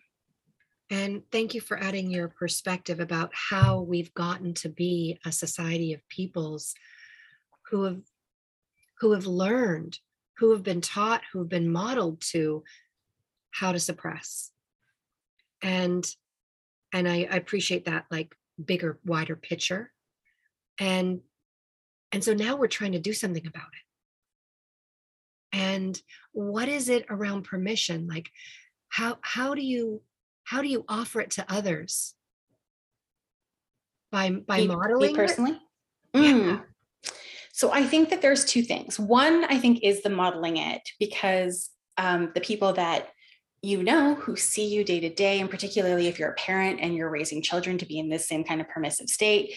and 0.90 1.22
thank 1.32 1.54
you 1.54 1.62
for 1.62 1.78
adding 1.78 2.10
your 2.10 2.28
perspective 2.28 3.00
about 3.00 3.32
how 3.34 3.82
we've 3.82 4.14
gotten 4.14 4.54
to 4.56 4.70
be 4.70 5.20
a 5.26 5.32
society 5.32 5.94
of 5.94 6.08
peoples 6.10 6.74
who 7.70 7.84
have 7.84 8.02
who 9.00 9.12
have 9.12 9.28
learned, 9.28 10.00
who 10.38 10.52
have 10.52 10.64
been 10.64 10.82
taught, 10.82 11.22
who 11.32 11.40
have 11.40 11.50
been 11.50 11.72
modeled 11.72 12.22
to 12.22 12.64
how 13.52 13.72
to 13.72 13.80
suppress. 13.80 14.52
And 15.62 16.06
and 16.92 17.08
I, 17.08 17.28
I 17.30 17.36
appreciate 17.36 17.86
that 17.86 18.06
like 18.10 18.36
bigger, 18.64 19.00
wider 19.06 19.36
picture. 19.36 19.92
And 20.80 21.22
and 22.12 22.24
so 22.24 22.34
now 22.34 22.56
we're 22.56 22.68
trying 22.68 22.94
to 22.94 23.00
do 23.00 23.14
something 23.14 23.46
about 23.46 23.68
it 23.68 23.85
and 25.56 26.02
what 26.34 26.68
is 26.68 26.90
it 26.90 27.06
around 27.10 27.44
permission? 27.44 28.08
Like 28.08 28.30
how 28.90 29.18
how 29.22 29.56
do 29.56 29.62
you 29.62 30.02
how 30.44 30.62
do 30.62 30.68
you 30.68 30.84
offer 30.88 31.22
it 31.22 31.32
to 31.32 31.46
others? 31.52 32.14
By 34.12 34.32
by 34.32 34.60
me, 34.60 34.68
modeling 34.68 35.14
me 35.14 35.16
personally? 35.16 35.60
Mm. 36.14 36.46
yeah. 37.04 37.12
so 37.52 37.74
i 37.74 37.84
think 37.84 38.10
that 38.10 38.22
there's 38.22 38.46
two 38.46 38.62
things. 38.62 39.00
One 39.00 39.46
i 39.46 39.58
think 39.58 39.80
is 39.84 40.04
the 40.04 40.10
modeling 40.10 40.58
it 40.58 40.82
because 41.00 41.70
um, 41.98 42.32
the 42.36 42.42
people 42.42 42.74
that 42.74 43.10
you 43.62 43.82
know 43.82 44.16
who 44.16 44.36
see 44.36 44.68
you 44.68 44.84
day 44.84 45.00
to 45.00 45.10
day, 45.10 45.40
and 45.40 45.50
particularly 45.50 46.08
if 46.08 46.20
you're 46.20 46.30
a 46.30 46.36
parent 46.36 46.80
and 46.82 46.94
you're 46.94 47.10
raising 47.10 47.42
children 47.42 47.78
to 47.80 47.86
be 47.86 47.98
in 47.98 48.10
this 48.10 48.28
same 48.28 48.44
kind 48.44 48.62
of 48.62 48.70
permissive 48.70 49.10
state, 49.10 49.56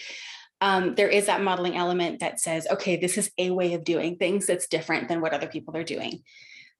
um, 0.61 0.95
there 0.95 1.09
is 1.09 1.27
that 1.27 1.41
modeling 1.41 1.77
element 1.77 2.19
that 2.19 2.39
says, 2.39 2.67
okay, 2.69 2.97
this 2.97 3.17
is 3.17 3.31
a 3.37 3.51
way 3.51 3.73
of 3.73 3.83
doing 3.83 4.17
things 4.17 4.45
that's 4.45 4.67
different 4.67 5.07
than 5.07 5.21
what 5.21 5.33
other 5.33 5.47
people 5.47 5.75
are 5.77 5.83
doing. 5.83 6.23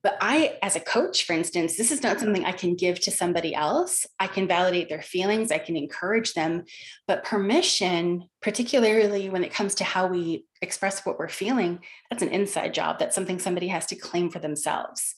But 0.02 0.18
I, 0.22 0.58
as 0.62 0.78
a 0.78 0.82
coach, 0.82 1.26
for 1.26 1.34
instance, 1.34 1.76
this 1.76 1.92
is 1.92 2.02
not 2.02 2.20
something 2.20 2.46
I 2.46 2.54
can 2.54 2.76
give 2.76 3.02
to 3.02 3.12
somebody 3.12 3.54
else. 3.54 4.06
I 4.18 4.28
can 4.28 4.48
validate 4.48 4.88
their 4.88 5.02
feelings, 5.02 5.52
I 5.52 5.58
can 5.58 5.76
encourage 5.76 6.34
them. 6.34 6.64
But 7.06 7.26
permission, 7.26 8.30
particularly 8.42 9.30
when 9.30 9.44
it 9.44 9.54
comes 9.54 9.76
to 9.76 9.84
how 9.84 10.08
we 10.08 10.46
express 10.62 11.06
what 11.06 11.20
we're 11.20 11.28
feeling, 11.28 11.80
that's 12.10 12.24
an 12.24 12.30
inside 12.30 12.74
job. 12.74 12.98
That's 12.98 13.16
something 13.16 13.40
somebody 13.40 13.68
has 13.68 13.86
to 13.88 13.96
claim 13.98 14.30
for 14.30 14.40
themselves. 14.40 15.16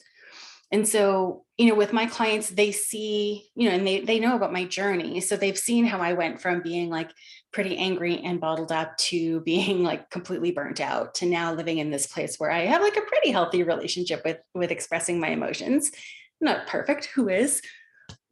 And 0.72 0.88
so, 0.88 1.44
you 1.58 1.68
know, 1.68 1.76
with 1.76 1.92
my 1.92 2.06
clients, 2.06 2.50
they 2.50 2.72
see, 2.72 3.50
you 3.56 3.68
know, 3.68 3.76
and 3.76 3.86
they 3.86 4.00
they 4.00 4.20
know 4.20 4.36
about 4.36 4.54
my 4.54 4.64
journey. 4.64 5.20
So 5.20 5.36
they've 5.36 5.58
seen 5.58 5.86
how 5.86 6.00
I 6.00 6.14
went 6.14 6.42
from 6.42 6.62
being 6.62 6.90
like 6.90 7.12
pretty 7.52 7.78
angry 7.78 8.22
and 8.24 8.40
bottled 8.40 8.72
up 8.72 8.96
to 8.98 9.42
being 9.46 9.84
like 9.84 10.10
completely 10.10 10.52
burnt 10.52 10.80
out 10.80 11.16
to 11.16 11.26
now 11.26 11.54
living 11.54 11.80
in 11.80 11.92
this 11.92 12.08
place 12.08 12.38
where 12.38 12.52
I 12.52 12.66
have 12.66 12.82
like 12.82 12.98
a 12.98 13.02
pretty 13.02 13.32
healthy 13.32 13.64
relationship 13.64 14.24
with 14.24 14.38
with 14.54 14.72
expressing 14.72 15.20
my 15.20 15.30
emotions. 15.30 15.92
Not 16.40 16.68
perfect, 16.68 17.06
who 17.06 17.28
is? 17.28 17.62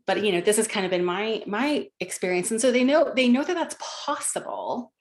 But 0.08 0.24
you 0.24 0.31
know, 0.31 0.41
this 0.41 0.58
has 0.58 0.67
kind 0.67 0.86
of 0.86 0.91
been 0.91 1.05
my 1.05 1.43
my 1.46 1.89
experience 2.00 2.51
and 2.51 2.62
so 2.62 2.72
they 2.72 2.86
know 2.86 3.12
they 3.13 3.27
know 3.27 3.43
that 3.43 3.53
that's 3.53 3.75
possible. 3.79 4.93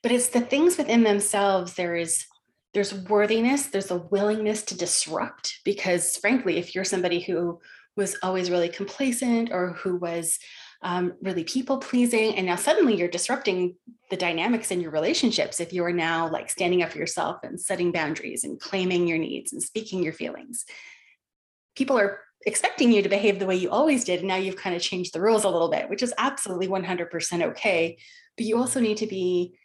But 0.00 0.12
it's 0.12 0.28
the 0.28 0.40
things 0.40 0.78
within 0.78 1.02
themselves 1.02 1.74
there 1.74 1.96
is 1.96 2.24
there's 2.74 2.94
worthiness, 2.94 3.66
there's 3.66 3.90
a 3.90 3.96
willingness 3.96 4.62
to 4.64 4.76
disrupt 4.76 5.60
because 5.64 6.16
frankly, 6.16 6.58
if 6.58 6.74
you're 6.74 6.84
somebody 6.84 7.20
who 7.20 7.60
was 7.96 8.16
always 8.22 8.50
really 8.50 8.68
complacent 8.68 9.50
or 9.52 9.72
who 9.72 9.96
was 9.96 10.38
um, 10.82 11.14
really 11.20 11.44
people 11.44 11.78
pleasing. 11.78 12.36
And 12.36 12.46
now 12.46 12.56
suddenly 12.56 12.96
you're 12.96 13.08
disrupting 13.08 13.74
the 14.10 14.16
dynamics 14.16 14.70
in 14.70 14.80
your 14.80 14.92
relationships 14.92 15.60
if 15.60 15.72
you 15.72 15.84
are 15.84 15.92
now 15.92 16.30
like 16.30 16.48
standing 16.48 16.82
up 16.82 16.92
for 16.92 16.98
yourself 16.98 17.38
and 17.42 17.60
setting 17.60 17.90
boundaries 17.90 18.44
and 18.44 18.60
claiming 18.60 19.08
your 19.08 19.18
needs 19.18 19.52
and 19.52 19.62
speaking 19.62 20.02
your 20.02 20.12
feelings. 20.12 20.64
People 21.74 21.98
are 21.98 22.20
expecting 22.46 22.92
you 22.92 23.02
to 23.02 23.08
behave 23.08 23.40
the 23.40 23.46
way 23.46 23.56
you 23.56 23.70
always 23.70 24.04
did. 24.04 24.20
And 24.20 24.28
now 24.28 24.36
you've 24.36 24.56
kind 24.56 24.76
of 24.76 24.82
changed 24.82 25.12
the 25.12 25.20
rules 25.20 25.44
a 25.44 25.50
little 25.50 25.70
bit, 25.70 25.90
which 25.90 26.02
is 26.02 26.14
absolutely 26.16 26.68
100% 26.68 27.42
okay. 27.42 27.98
But 28.36 28.46
you 28.46 28.56
also 28.56 28.78
need 28.78 28.98
to 28.98 29.06
be 29.08 29.58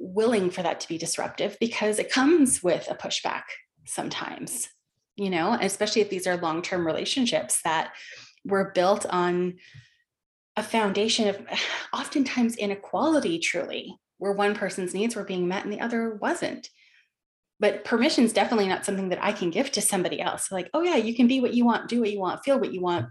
willing 0.00 0.50
for 0.50 0.62
that 0.62 0.80
to 0.80 0.88
be 0.88 0.98
disruptive 0.98 1.56
because 1.60 1.98
it 1.98 2.10
comes 2.10 2.62
with 2.62 2.90
a 2.90 2.94
pushback 2.94 3.42
sometimes, 3.84 4.68
you 5.16 5.30
know, 5.30 5.56
especially 5.60 6.02
if 6.02 6.10
these 6.10 6.26
are 6.26 6.36
long 6.36 6.62
term 6.62 6.86
relationships 6.86 7.60
that 7.62 7.92
were 8.44 8.72
built 8.74 9.06
on 9.06 9.58
a 10.56 10.62
foundation 10.62 11.28
of 11.28 11.40
oftentimes 11.92 12.56
inequality, 12.56 13.38
truly, 13.38 13.94
where 14.18 14.32
one 14.32 14.54
person's 14.54 14.94
needs 14.94 15.14
were 15.14 15.24
being 15.24 15.46
met 15.46 15.64
and 15.64 15.72
the 15.72 15.80
other 15.80 16.14
wasn't. 16.14 16.68
But 17.58 17.84
permission 17.84 18.24
is 18.24 18.32
definitely 18.32 18.68
not 18.68 18.86
something 18.86 19.10
that 19.10 19.22
I 19.22 19.32
can 19.32 19.50
give 19.50 19.70
to 19.72 19.82
somebody 19.82 20.18
else. 20.18 20.50
Like, 20.50 20.70
oh, 20.72 20.82
yeah, 20.82 20.96
you 20.96 21.14
can 21.14 21.28
be 21.28 21.40
what 21.40 21.52
you 21.52 21.66
want, 21.66 21.88
do 21.88 22.00
what 22.00 22.10
you 22.10 22.18
want, 22.18 22.42
feel 22.42 22.58
what 22.58 22.72
you 22.72 22.80
want. 22.80 23.06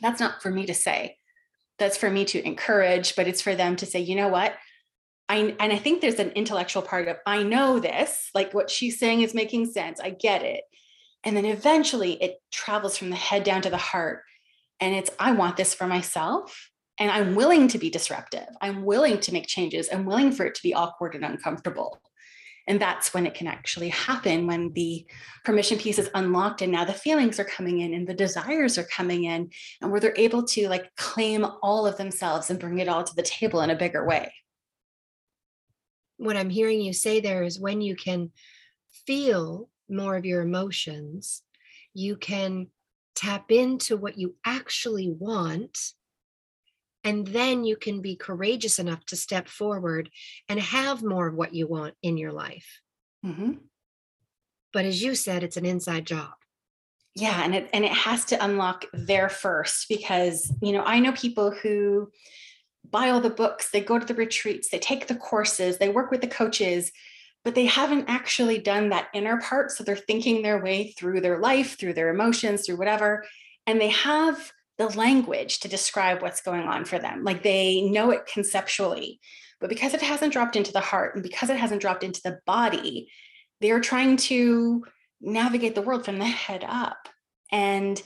That's 0.00 0.18
not 0.18 0.42
for 0.42 0.50
me 0.50 0.64
to 0.64 0.72
say. 0.72 1.18
That's 1.78 1.98
for 1.98 2.10
me 2.10 2.24
to 2.26 2.42
encourage, 2.42 3.16
but 3.16 3.28
it's 3.28 3.42
for 3.42 3.54
them 3.54 3.76
to 3.76 3.84
say, 3.84 4.00
you 4.00 4.16
know 4.16 4.28
what? 4.28 4.54
I, 5.28 5.56
and 5.58 5.72
I 5.72 5.76
think 5.76 6.00
there's 6.00 6.20
an 6.20 6.30
intellectual 6.30 6.82
part 6.82 7.08
of, 7.08 7.16
I 7.26 7.42
know 7.42 7.80
this, 7.80 8.30
like 8.34 8.54
what 8.54 8.70
she's 8.70 8.98
saying 8.98 9.22
is 9.22 9.34
making 9.34 9.66
sense. 9.66 10.00
I 10.00 10.10
get 10.10 10.42
it. 10.42 10.62
And 11.24 11.36
then 11.36 11.44
eventually 11.44 12.22
it 12.22 12.36
travels 12.52 12.96
from 12.96 13.10
the 13.10 13.16
head 13.16 13.42
down 13.42 13.62
to 13.62 13.70
the 13.70 13.76
heart 13.76 14.22
and 14.80 14.94
it's, 14.94 15.10
I 15.18 15.32
want 15.32 15.56
this 15.56 15.74
for 15.74 15.86
myself. 15.86 16.70
And 16.98 17.10
I'm 17.10 17.34
willing 17.34 17.68
to 17.68 17.78
be 17.78 17.90
disruptive. 17.90 18.46
I'm 18.60 18.84
willing 18.84 19.20
to 19.20 19.32
make 19.32 19.46
changes. 19.46 19.88
I'm 19.92 20.06
willing 20.06 20.32
for 20.32 20.46
it 20.46 20.54
to 20.54 20.62
be 20.62 20.72
awkward 20.72 21.14
and 21.14 21.24
uncomfortable. 21.24 22.00
And 22.68 22.80
that's 22.80 23.14
when 23.14 23.26
it 23.26 23.34
can 23.34 23.46
actually 23.46 23.90
happen 23.90 24.46
when 24.46 24.72
the 24.72 25.06
permission 25.44 25.78
piece 25.78 25.98
is 25.98 26.10
unlocked 26.14 26.62
and 26.62 26.72
now 26.72 26.84
the 26.84 26.92
feelings 26.92 27.38
are 27.38 27.44
coming 27.44 27.80
in 27.80 27.94
and 27.94 28.08
the 28.08 28.14
desires 28.14 28.76
are 28.76 28.84
coming 28.84 29.24
in 29.24 29.50
and 29.80 29.90
where 29.90 30.00
they're 30.00 30.14
able 30.16 30.42
to 30.44 30.68
like 30.68 30.94
claim 30.96 31.46
all 31.62 31.86
of 31.86 31.96
themselves 31.96 32.50
and 32.50 32.58
bring 32.58 32.78
it 32.78 32.88
all 32.88 33.04
to 33.04 33.14
the 33.14 33.22
table 33.22 33.60
in 33.60 33.70
a 33.70 33.76
bigger 33.76 34.04
way. 34.04 34.32
What 36.18 36.36
I'm 36.36 36.50
hearing 36.50 36.80
you 36.80 36.92
say 36.92 37.20
there 37.20 37.42
is 37.42 37.60
when 37.60 37.80
you 37.80 37.96
can 37.96 38.30
feel 39.06 39.68
more 39.88 40.16
of 40.16 40.24
your 40.24 40.42
emotions, 40.42 41.42
you 41.94 42.16
can 42.16 42.68
tap 43.14 43.50
into 43.50 43.96
what 43.96 44.18
you 44.18 44.36
actually 44.44 45.10
want 45.10 45.78
and 47.02 47.24
then 47.28 47.64
you 47.64 47.76
can 47.76 48.02
be 48.02 48.16
courageous 48.16 48.80
enough 48.80 49.04
to 49.06 49.16
step 49.16 49.48
forward 49.48 50.10
and 50.48 50.58
have 50.60 51.04
more 51.04 51.28
of 51.28 51.34
what 51.34 51.54
you 51.54 51.66
want 51.66 51.94
in 52.02 52.18
your 52.18 52.32
life 52.32 52.82
mm-hmm. 53.24 53.52
but 54.72 54.84
as 54.84 55.02
you 55.02 55.14
said 55.14 55.42
it's 55.42 55.56
an 55.56 55.64
inside 55.64 56.06
job 56.06 56.32
yeah 57.14 57.42
and 57.42 57.54
it 57.54 57.70
and 57.72 57.84
it 57.84 57.92
has 57.92 58.26
to 58.26 58.44
unlock 58.44 58.84
there 58.92 59.30
first 59.30 59.88
because 59.88 60.52
you 60.60 60.72
know 60.72 60.82
i 60.82 61.00
know 61.00 61.12
people 61.12 61.50
who 61.50 62.10
buy 62.90 63.10
all 63.10 63.20
the 63.20 63.30
books 63.30 63.70
they 63.70 63.80
go 63.80 63.98
to 63.98 64.06
the 64.06 64.14
retreats 64.14 64.68
they 64.70 64.78
take 64.78 65.06
the 65.06 65.14
courses 65.14 65.78
they 65.78 65.88
work 65.88 66.10
with 66.10 66.20
the 66.20 66.26
coaches 66.26 66.92
but 67.46 67.54
they 67.54 67.66
haven't 67.66 68.06
actually 68.08 68.58
done 68.58 68.88
that 68.88 69.06
inner 69.14 69.40
part. 69.40 69.70
So 69.70 69.84
they're 69.84 69.94
thinking 69.94 70.42
their 70.42 70.60
way 70.60 70.90
through 70.98 71.20
their 71.20 71.38
life, 71.38 71.78
through 71.78 71.92
their 71.92 72.08
emotions, 72.08 72.66
through 72.66 72.76
whatever. 72.76 73.24
And 73.68 73.80
they 73.80 73.90
have 73.90 74.50
the 74.78 74.88
language 74.88 75.60
to 75.60 75.68
describe 75.68 76.22
what's 76.22 76.42
going 76.42 76.62
on 76.62 76.84
for 76.84 76.98
them. 76.98 77.22
Like 77.22 77.44
they 77.44 77.82
know 77.82 78.10
it 78.10 78.26
conceptually. 78.26 79.20
But 79.60 79.68
because 79.70 79.94
it 79.94 80.02
hasn't 80.02 80.32
dropped 80.32 80.56
into 80.56 80.72
the 80.72 80.80
heart 80.80 81.14
and 81.14 81.22
because 81.22 81.48
it 81.48 81.56
hasn't 81.56 81.80
dropped 81.80 82.02
into 82.02 82.20
the 82.24 82.40
body, 82.46 83.12
they're 83.60 83.78
trying 83.78 84.16
to 84.16 84.84
navigate 85.20 85.76
the 85.76 85.82
world 85.82 86.04
from 86.04 86.18
the 86.18 86.24
head 86.24 86.64
up. 86.66 87.08
And 87.52 88.02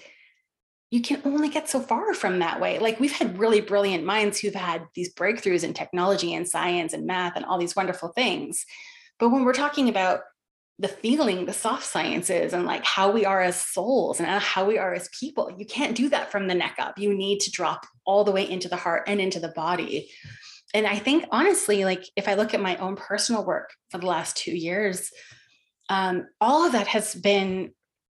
you 0.91 1.01
can 1.01 1.23
only 1.25 1.49
get 1.49 1.69
so 1.69 1.81
far 1.81 2.13
from 2.15 2.41
that 2.41 2.61
way. 2.61 2.79
Like 2.81 2.99
we've 2.99 3.13
had 3.13 3.39
really 3.39 3.61
brilliant 3.61 4.05
minds 4.05 4.39
who've 4.39 4.55
had 4.55 4.87
these 4.95 5.15
breakthroughs 5.15 5.63
in 5.63 5.73
technology 5.73 6.35
and 6.35 6.49
science 6.49 6.93
and 6.93 7.07
math 7.07 7.37
and 7.37 7.45
all 7.45 7.59
these 7.59 7.77
wonderful 7.77 8.09
things. 8.09 8.67
But 9.19 9.29
when 9.29 9.45
we're 9.45 9.53
talking 9.53 9.89
about 9.89 10.23
the 10.81 10.89
feeling, 10.89 11.45
the 11.45 11.53
soft 11.53 11.85
sciences, 11.85 12.53
and 12.53 12.65
like 12.67 12.85
how 12.85 13.11
we 13.11 13.25
are 13.25 13.41
as 13.41 13.61
souls 13.61 14.19
and 14.19 14.27
how 14.29 14.65
we 14.65 14.79
are 14.79 14.95
as 14.95 15.11
people, 15.19 15.55
you 15.57 15.67
can't 15.67 15.97
do 15.97 16.09
that 16.09 16.33
from 16.33 16.49
the 16.49 16.55
neck 16.55 16.77
up. 16.79 16.99
You 16.99 17.15
need 17.15 17.41
to 17.41 17.51
drop 17.51 17.87
all 18.05 18.25
the 18.25 18.33
way 18.33 18.49
into 18.49 18.69
the 18.69 18.77
heart 18.77 19.05
and 19.07 19.21
into 19.21 19.39
the 19.39 19.53
body. 19.55 20.11
And 20.73 20.87
I 20.87 20.97
think, 20.97 21.27
honestly, 21.31 21.85
like 21.85 22.05
if 22.17 22.27
I 22.27 22.35
look 22.35 22.55
at 22.55 22.63
my 22.63 22.77
own 22.77 22.97
personal 22.97 23.45
work 23.45 23.71
for 23.91 23.99
the 23.99 24.07
last 24.07 24.37
two 24.37 24.57
years, 24.57 25.11
um, 25.89 26.27
all 26.41 26.65
of 26.65 26.73
that 26.73 26.87
has 26.87 27.15
been 27.15 27.73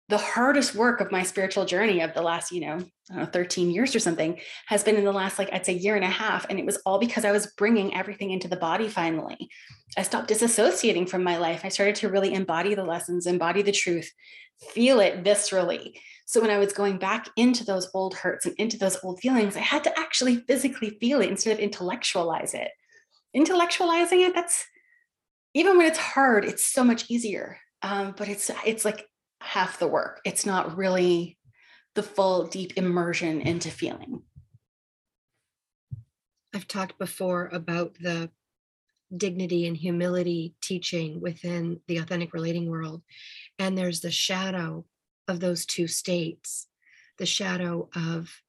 the 0.08 0.18
hardest 0.18 0.74
work 0.74 1.00
of 1.00 1.10
my 1.10 1.22
spiritual 1.22 1.64
journey 1.64 2.00
of 2.00 2.14
the 2.14 2.22
last, 2.22 2.52
you 2.52 2.60
know, 2.60 2.78
know, 3.10 3.26
13 3.26 3.70
years 3.70 3.94
or 3.94 3.98
something 4.00 4.38
has 4.66 4.84
been 4.84 4.96
in 4.96 5.04
the 5.04 5.12
last, 5.12 5.38
like, 5.38 5.52
I'd 5.52 5.66
say 5.66 5.72
year 5.72 5.96
and 5.96 6.04
a 6.04 6.08
half. 6.08 6.46
And 6.48 6.58
it 6.58 6.66
was 6.66 6.78
all 6.86 6.98
because 6.98 7.24
I 7.24 7.32
was 7.32 7.52
bringing 7.58 7.94
everything 7.94 8.30
into 8.30 8.48
the 8.48 8.56
body 8.56 8.88
finally. 8.88 9.48
I 9.96 10.02
stopped 10.02 10.30
disassociating 10.30 11.08
from 11.08 11.22
my 11.22 11.36
life. 11.38 11.62
I 11.64 11.68
started 11.68 11.96
to 11.96 12.08
really 12.08 12.34
embody 12.34 12.74
the 12.74 12.84
lessons, 12.84 13.26
embody 13.26 13.62
the 13.62 13.72
truth, 13.72 14.10
feel 14.70 15.00
it 15.00 15.24
viscerally. 15.24 15.94
So 16.26 16.40
when 16.40 16.50
I 16.50 16.58
was 16.58 16.72
going 16.72 16.98
back 16.98 17.28
into 17.36 17.64
those 17.64 17.88
old 17.94 18.14
hurts 18.14 18.46
and 18.46 18.54
into 18.56 18.78
those 18.78 18.98
old 19.04 19.20
feelings, 19.20 19.56
I 19.56 19.60
had 19.60 19.84
to 19.84 19.98
actually 19.98 20.36
physically 20.48 20.96
feel 21.00 21.20
it 21.20 21.30
instead 21.30 21.52
of 21.52 21.58
intellectualize 21.58 22.54
it. 22.54 22.70
Intellectualizing 23.36 24.26
it, 24.26 24.34
that's 24.34 24.64
even 25.54 25.76
when 25.76 25.86
it's 25.86 25.98
hard, 25.98 26.44
it's 26.44 26.64
so 26.64 26.82
much 26.82 27.08
easier. 27.08 27.58
Um, 27.82 28.14
but 28.16 28.28
it's 28.28 28.50
it's 28.64 28.84
like 28.84 29.06
half 29.40 29.78
the 29.78 29.88
work. 29.88 30.20
It's 30.24 30.46
not 30.46 30.76
really 30.76 31.38
the 31.94 32.02
full 32.02 32.46
deep 32.46 32.74
immersion 32.76 33.40
into 33.40 33.70
feeling. 33.70 34.22
I've 36.54 36.68
talked 36.68 36.98
before 36.98 37.48
about 37.52 37.96
the 38.00 38.30
dignity 39.14 39.66
and 39.66 39.76
humility 39.76 40.54
teaching 40.60 41.20
within 41.20 41.80
the 41.86 41.98
authentic 41.98 42.32
relating 42.34 42.70
world. 42.70 43.02
And 43.58 43.76
there's 43.76 44.00
the 44.00 44.10
shadow 44.10 44.84
of 45.28 45.40
those 45.40 45.66
two 45.66 45.86
states 45.86 46.68
the 47.18 47.26
shadow 47.26 47.88
of 47.94 48.42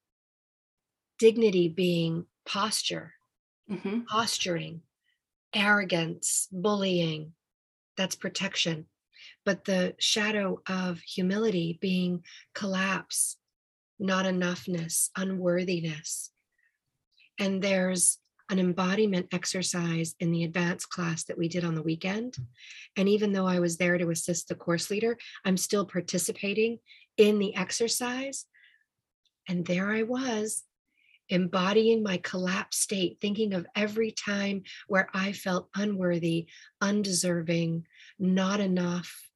dignity 1.18 1.68
being 1.68 2.26
posture, 2.44 3.14
mm-hmm. 3.70 4.00
posturing, 4.02 4.82
arrogance, 5.54 6.48
bullying. 6.52 7.32
That's 7.96 8.14
protection 8.14 8.84
but 9.48 9.64
the 9.64 9.94
shadow 9.98 10.60
of 10.68 11.00
humility 11.00 11.78
being 11.80 12.22
collapse, 12.54 13.38
not 13.98 14.26
enoughness, 14.26 15.08
unworthiness. 15.16 16.32
And 17.38 17.62
there's 17.62 18.18
an 18.50 18.58
embodiment 18.58 19.28
exercise 19.32 20.14
in 20.20 20.32
the 20.32 20.44
advanced 20.44 20.90
class 20.90 21.24
that 21.24 21.38
we 21.38 21.48
did 21.48 21.64
on 21.64 21.74
the 21.74 21.82
weekend. 21.82 22.34
Mm. 22.34 22.44
And 22.98 23.08
even 23.08 23.32
though 23.32 23.46
I 23.46 23.58
was 23.58 23.78
there 23.78 23.96
to 23.96 24.10
assist 24.10 24.48
the 24.48 24.54
course 24.54 24.90
leader, 24.90 25.16
I'm 25.46 25.56
still 25.56 25.86
participating 25.86 26.78
in 27.16 27.38
the 27.38 27.56
exercise. 27.56 28.44
And 29.48 29.64
there 29.64 29.90
I 29.90 30.02
was, 30.02 30.64
embodying 31.30 32.02
my 32.02 32.18
collapsed 32.18 32.82
state, 32.82 33.16
thinking 33.22 33.54
of 33.54 33.66
every 33.74 34.10
time 34.10 34.64
where 34.88 35.08
I 35.14 35.32
felt 35.32 35.70
unworthy, 35.74 36.48
undeserving, 36.82 37.86
not 38.18 38.60
enough. 38.60 39.27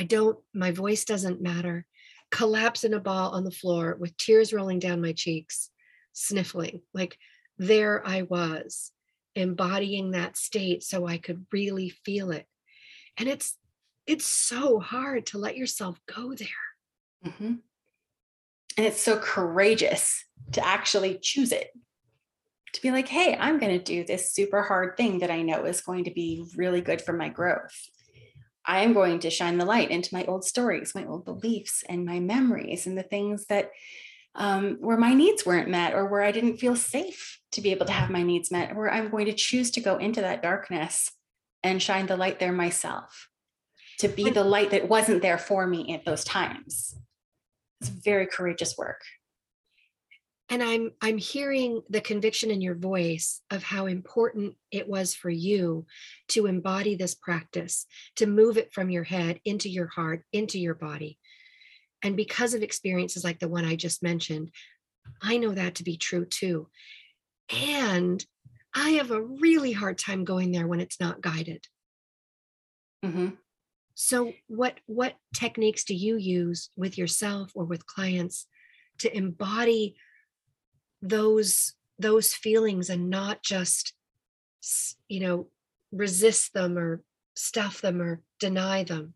I 0.00 0.04
don't, 0.04 0.38
my 0.54 0.70
voice 0.70 1.04
doesn't 1.04 1.42
matter. 1.42 1.84
Collapse 2.30 2.84
in 2.84 2.94
a 2.94 3.00
ball 3.00 3.32
on 3.32 3.44
the 3.44 3.50
floor 3.50 3.98
with 4.00 4.16
tears 4.16 4.50
rolling 4.50 4.78
down 4.78 5.02
my 5.02 5.12
cheeks, 5.12 5.68
sniffling. 6.14 6.80
Like 6.94 7.18
there 7.58 8.02
I 8.06 8.22
was, 8.22 8.92
embodying 9.34 10.12
that 10.12 10.38
state 10.38 10.82
so 10.82 11.06
I 11.06 11.18
could 11.18 11.44
really 11.52 11.90
feel 11.90 12.30
it. 12.30 12.46
And 13.18 13.28
it's 13.28 13.58
it's 14.06 14.24
so 14.24 14.80
hard 14.80 15.26
to 15.26 15.38
let 15.38 15.58
yourself 15.58 16.00
go 16.06 16.32
there. 16.32 16.48
Mm-hmm. 17.26 17.54
And 18.78 18.86
it's 18.86 19.02
so 19.02 19.18
courageous 19.18 20.24
to 20.52 20.66
actually 20.66 21.18
choose 21.20 21.52
it. 21.52 21.68
To 22.72 22.80
be 22.80 22.90
like, 22.90 23.08
hey, 23.08 23.36
I'm 23.38 23.58
going 23.58 23.76
to 23.76 23.84
do 23.84 24.02
this 24.02 24.32
super 24.32 24.62
hard 24.62 24.96
thing 24.96 25.18
that 25.18 25.30
I 25.30 25.42
know 25.42 25.66
is 25.66 25.82
going 25.82 26.04
to 26.04 26.10
be 26.10 26.46
really 26.56 26.80
good 26.80 27.02
for 27.02 27.12
my 27.12 27.28
growth. 27.28 27.76
I 28.70 28.82
am 28.82 28.92
going 28.92 29.18
to 29.20 29.30
shine 29.30 29.58
the 29.58 29.64
light 29.64 29.90
into 29.90 30.14
my 30.14 30.24
old 30.26 30.44
stories, 30.44 30.94
my 30.94 31.04
old 31.04 31.24
beliefs, 31.24 31.82
and 31.88 32.04
my 32.04 32.20
memories, 32.20 32.86
and 32.86 32.96
the 32.96 33.02
things 33.02 33.46
that 33.46 33.72
um, 34.36 34.76
where 34.78 34.96
my 34.96 35.12
needs 35.12 35.44
weren't 35.44 35.68
met 35.68 35.92
or 35.92 36.06
where 36.06 36.22
I 36.22 36.30
didn't 36.30 36.58
feel 36.58 36.76
safe 36.76 37.40
to 37.50 37.60
be 37.60 37.72
able 37.72 37.86
to 37.86 37.92
have 37.92 38.10
my 38.10 38.22
needs 38.22 38.52
met, 38.52 38.76
where 38.76 38.88
I'm 38.88 39.10
going 39.10 39.26
to 39.26 39.32
choose 39.32 39.72
to 39.72 39.80
go 39.80 39.96
into 39.96 40.20
that 40.20 40.40
darkness 40.40 41.10
and 41.64 41.82
shine 41.82 42.06
the 42.06 42.16
light 42.16 42.38
there 42.38 42.52
myself, 42.52 43.28
to 43.98 44.06
be 44.06 44.30
the 44.30 44.44
light 44.44 44.70
that 44.70 44.88
wasn't 44.88 45.20
there 45.20 45.38
for 45.38 45.66
me 45.66 45.92
at 45.92 46.04
those 46.04 46.22
times. 46.22 46.94
It's 47.80 47.90
very 47.90 48.28
courageous 48.28 48.78
work 48.78 49.02
and 50.50 50.62
i'm 50.62 50.90
i'm 51.00 51.16
hearing 51.16 51.80
the 51.88 52.00
conviction 52.00 52.50
in 52.50 52.60
your 52.60 52.74
voice 52.74 53.40
of 53.50 53.62
how 53.62 53.86
important 53.86 54.54
it 54.70 54.88
was 54.88 55.14
for 55.14 55.30
you 55.30 55.86
to 56.28 56.46
embody 56.46 56.96
this 56.96 57.14
practice 57.14 57.86
to 58.16 58.26
move 58.26 58.58
it 58.58 58.72
from 58.72 58.90
your 58.90 59.04
head 59.04 59.40
into 59.44 59.70
your 59.70 59.86
heart 59.86 60.24
into 60.32 60.58
your 60.58 60.74
body. 60.74 61.18
And 62.02 62.16
because 62.16 62.54
of 62.54 62.62
experiences 62.62 63.24
like 63.24 63.38
the 63.38 63.48
one 63.48 63.64
i 63.64 63.76
just 63.76 64.02
mentioned 64.02 64.50
i 65.22 65.38
know 65.38 65.52
that 65.52 65.76
to 65.76 65.84
be 65.84 65.96
true 65.96 66.26
too. 66.26 66.68
And 67.50 68.24
i 68.74 68.90
have 68.90 69.10
a 69.10 69.22
really 69.22 69.72
hard 69.72 69.98
time 69.98 70.24
going 70.24 70.50
there 70.52 70.66
when 70.66 70.80
it's 70.80 71.00
not 71.00 71.20
guided. 71.20 71.64
Mm-hmm. 73.04 73.28
so 73.94 74.32
what 74.48 74.74
what 74.86 75.14
techniques 75.34 75.84
do 75.84 75.94
you 75.94 76.16
use 76.16 76.68
with 76.76 76.98
yourself 76.98 77.50
or 77.54 77.64
with 77.64 77.86
clients 77.86 78.46
to 78.98 79.16
embody 79.16 79.96
those 81.02 81.74
those 81.98 82.34
feelings 82.34 82.90
and 82.90 83.10
not 83.10 83.42
just 83.42 83.94
you 85.08 85.20
know 85.20 85.46
resist 85.92 86.52
them 86.54 86.78
or 86.78 87.02
stuff 87.34 87.80
them 87.80 88.00
or 88.00 88.20
deny 88.38 88.84
them. 88.84 89.14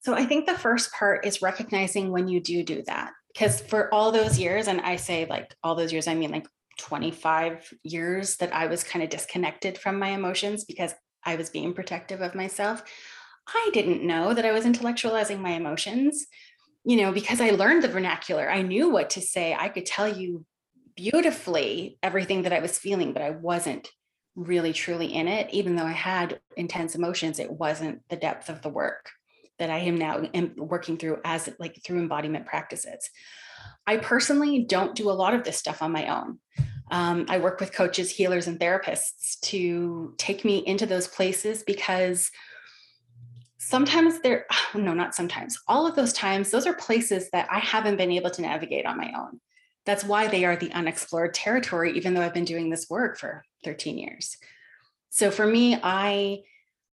So 0.00 0.14
i 0.14 0.24
think 0.24 0.46
the 0.46 0.58
first 0.58 0.92
part 0.92 1.26
is 1.26 1.42
recognizing 1.42 2.10
when 2.10 2.28
you 2.28 2.40
do 2.40 2.62
do 2.62 2.82
that 2.86 3.12
because 3.32 3.60
for 3.60 3.92
all 3.92 4.12
those 4.12 4.38
years 4.38 4.66
and 4.66 4.80
i 4.80 4.96
say 4.96 5.26
like 5.26 5.54
all 5.62 5.74
those 5.74 5.92
years 5.92 6.08
i 6.08 6.14
mean 6.14 6.30
like 6.30 6.46
25 6.78 7.74
years 7.82 8.36
that 8.38 8.54
i 8.54 8.66
was 8.66 8.82
kind 8.82 9.02
of 9.02 9.10
disconnected 9.10 9.76
from 9.76 9.98
my 9.98 10.08
emotions 10.08 10.64
because 10.64 10.94
i 11.24 11.36
was 11.36 11.50
being 11.50 11.74
protective 11.74 12.22
of 12.22 12.34
myself 12.34 12.82
i 13.46 13.70
didn't 13.74 14.02
know 14.02 14.32
that 14.32 14.46
i 14.46 14.52
was 14.52 14.64
intellectualizing 14.64 15.38
my 15.38 15.50
emotions 15.50 16.26
you 16.84 16.96
know 16.96 17.12
because 17.12 17.40
i 17.40 17.50
learned 17.50 17.82
the 17.82 17.88
vernacular. 17.88 18.50
I 18.50 18.62
knew 18.62 18.90
what 18.90 19.10
to 19.10 19.20
say. 19.20 19.54
I 19.54 19.68
could 19.68 19.86
tell 19.86 20.08
you 20.08 20.44
beautifully 20.96 21.98
everything 22.02 22.42
that 22.42 22.52
I 22.52 22.60
was 22.60 22.78
feeling, 22.78 23.12
but 23.12 23.22
I 23.22 23.30
wasn't 23.30 23.88
really 24.36 24.72
truly 24.72 25.14
in 25.14 25.28
it. 25.28 25.52
Even 25.52 25.76
though 25.76 25.84
I 25.84 25.92
had 25.92 26.40
intense 26.56 26.94
emotions, 26.94 27.38
it 27.38 27.50
wasn't 27.50 28.02
the 28.08 28.16
depth 28.16 28.48
of 28.48 28.62
the 28.62 28.68
work 28.68 29.10
that 29.58 29.70
I 29.70 29.78
am 29.78 29.98
now 29.98 30.22
working 30.56 30.96
through 30.96 31.18
as 31.24 31.48
like 31.58 31.80
through 31.84 31.98
embodiment 31.98 32.46
practices. 32.46 33.10
I 33.86 33.98
personally 33.98 34.64
don't 34.64 34.94
do 34.94 35.10
a 35.10 35.12
lot 35.12 35.34
of 35.34 35.44
this 35.44 35.58
stuff 35.58 35.82
on 35.82 35.92
my 35.92 36.08
own. 36.08 36.38
Um, 36.90 37.26
I 37.28 37.38
work 37.38 37.60
with 37.60 37.72
coaches, 37.72 38.10
healers, 38.10 38.48
and 38.48 38.58
therapists 38.58 39.38
to 39.42 40.14
take 40.18 40.44
me 40.44 40.58
into 40.66 40.86
those 40.86 41.06
places 41.06 41.62
because 41.62 42.30
sometimes 43.58 44.20
they're, 44.20 44.46
no, 44.74 44.94
not 44.94 45.14
sometimes, 45.14 45.58
all 45.68 45.86
of 45.86 45.94
those 45.94 46.12
times, 46.12 46.50
those 46.50 46.66
are 46.66 46.74
places 46.74 47.30
that 47.30 47.46
I 47.50 47.60
haven't 47.60 47.96
been 47.96 48.10
able 48.10 48.30
to 48.30 48.42
navigate 48.42 48.86
on 48.86 48.96
my 48.96 49.12
own 49.16 49.40
that's 49.86 50.04
why 50.04 50.28
they 50.28 50.44
are 50.44 50.56
the 50.56 50.72
unexplored 50.72 51.34
territory, 51.34 51.92
even 51.92 52.14
though 52.14 52.22
I've 52.22 52.34
been 52.34 52.44
doing 52.44 52.70
this 52.70 52.88
work 52.90 53.18
for 53.18 53.44
13 53.64 53.98
years. 53.98 54.36
So 55.10 55.30
for 55.30 55.46
me, 55.46 55.78
I 55.82 56.40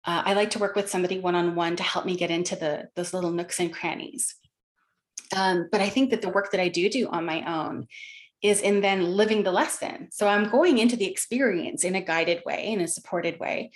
uh, 0.06 0.23
I 0.26 0.34
like 0.34 0.52
to 0.52 0.60
work 0.60 0.76
with 0.76 0.89
somebody 0.89 1.19
one 1.19 1.36
on 1.36 1.56
one 1.56 1.76
to 1.76 1.84
help 1.84 2.06
me 2.06 2.15
get 2.15 2.32
into 2.32 2.56
the 2.56 2.89
those 2.95 3.13
little 3.13 3.32
nooks 3.32 3.60
and 3.60 3.73
crannies. 3.73 4.36
Um, 5.36 5.67
but 5.71 5.82
I 5.82 5.89
think 5.89 6.12
that 6.12 6.21
the 6.21 6.30
work 6.30 6.52
that 6.52 6.62
I 6.62 6.69
do 6.69 6.89
do 6.89 7.10
on 7.10 7.26
my 7.26 7.43
own 7.45 7.88
is 8.41 8.62
in 8.62 8.82
then 8.82 9.15
living 9.15 9.43
the 9.43 9.52
lesson. 9.52 10.10
So 10.12 10.28
I'm 10.28 10.50
going 10.50 10.78
into 10.78 10.95
the 10.95 11.10
experience 11.10 11.84
in 11.84 11.95
a 11.95 12.02
guided 12.02 12.43
way, 12.45 12.67
in 12.67 12.82
a 12.82 12.88
supported 12.88 13.39
way. 13.39 13.71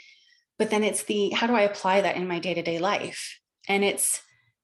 But 0.58 0.70
then 0.70 0.84
it's 0.84 1.04
the 1.04 1.32
how 1.32 1.48
do 1.48 1.56
I 1.56 1.62
apply 1.62 2.02
that 2.02 2.16
in 2.16 2.28
my 2.28 2.40
day 2.40 2.54
to 2.54 2.62
day 2.62 2.80
life? 2.80 3.40
And 3.68 3.84
it's 3.84 4.22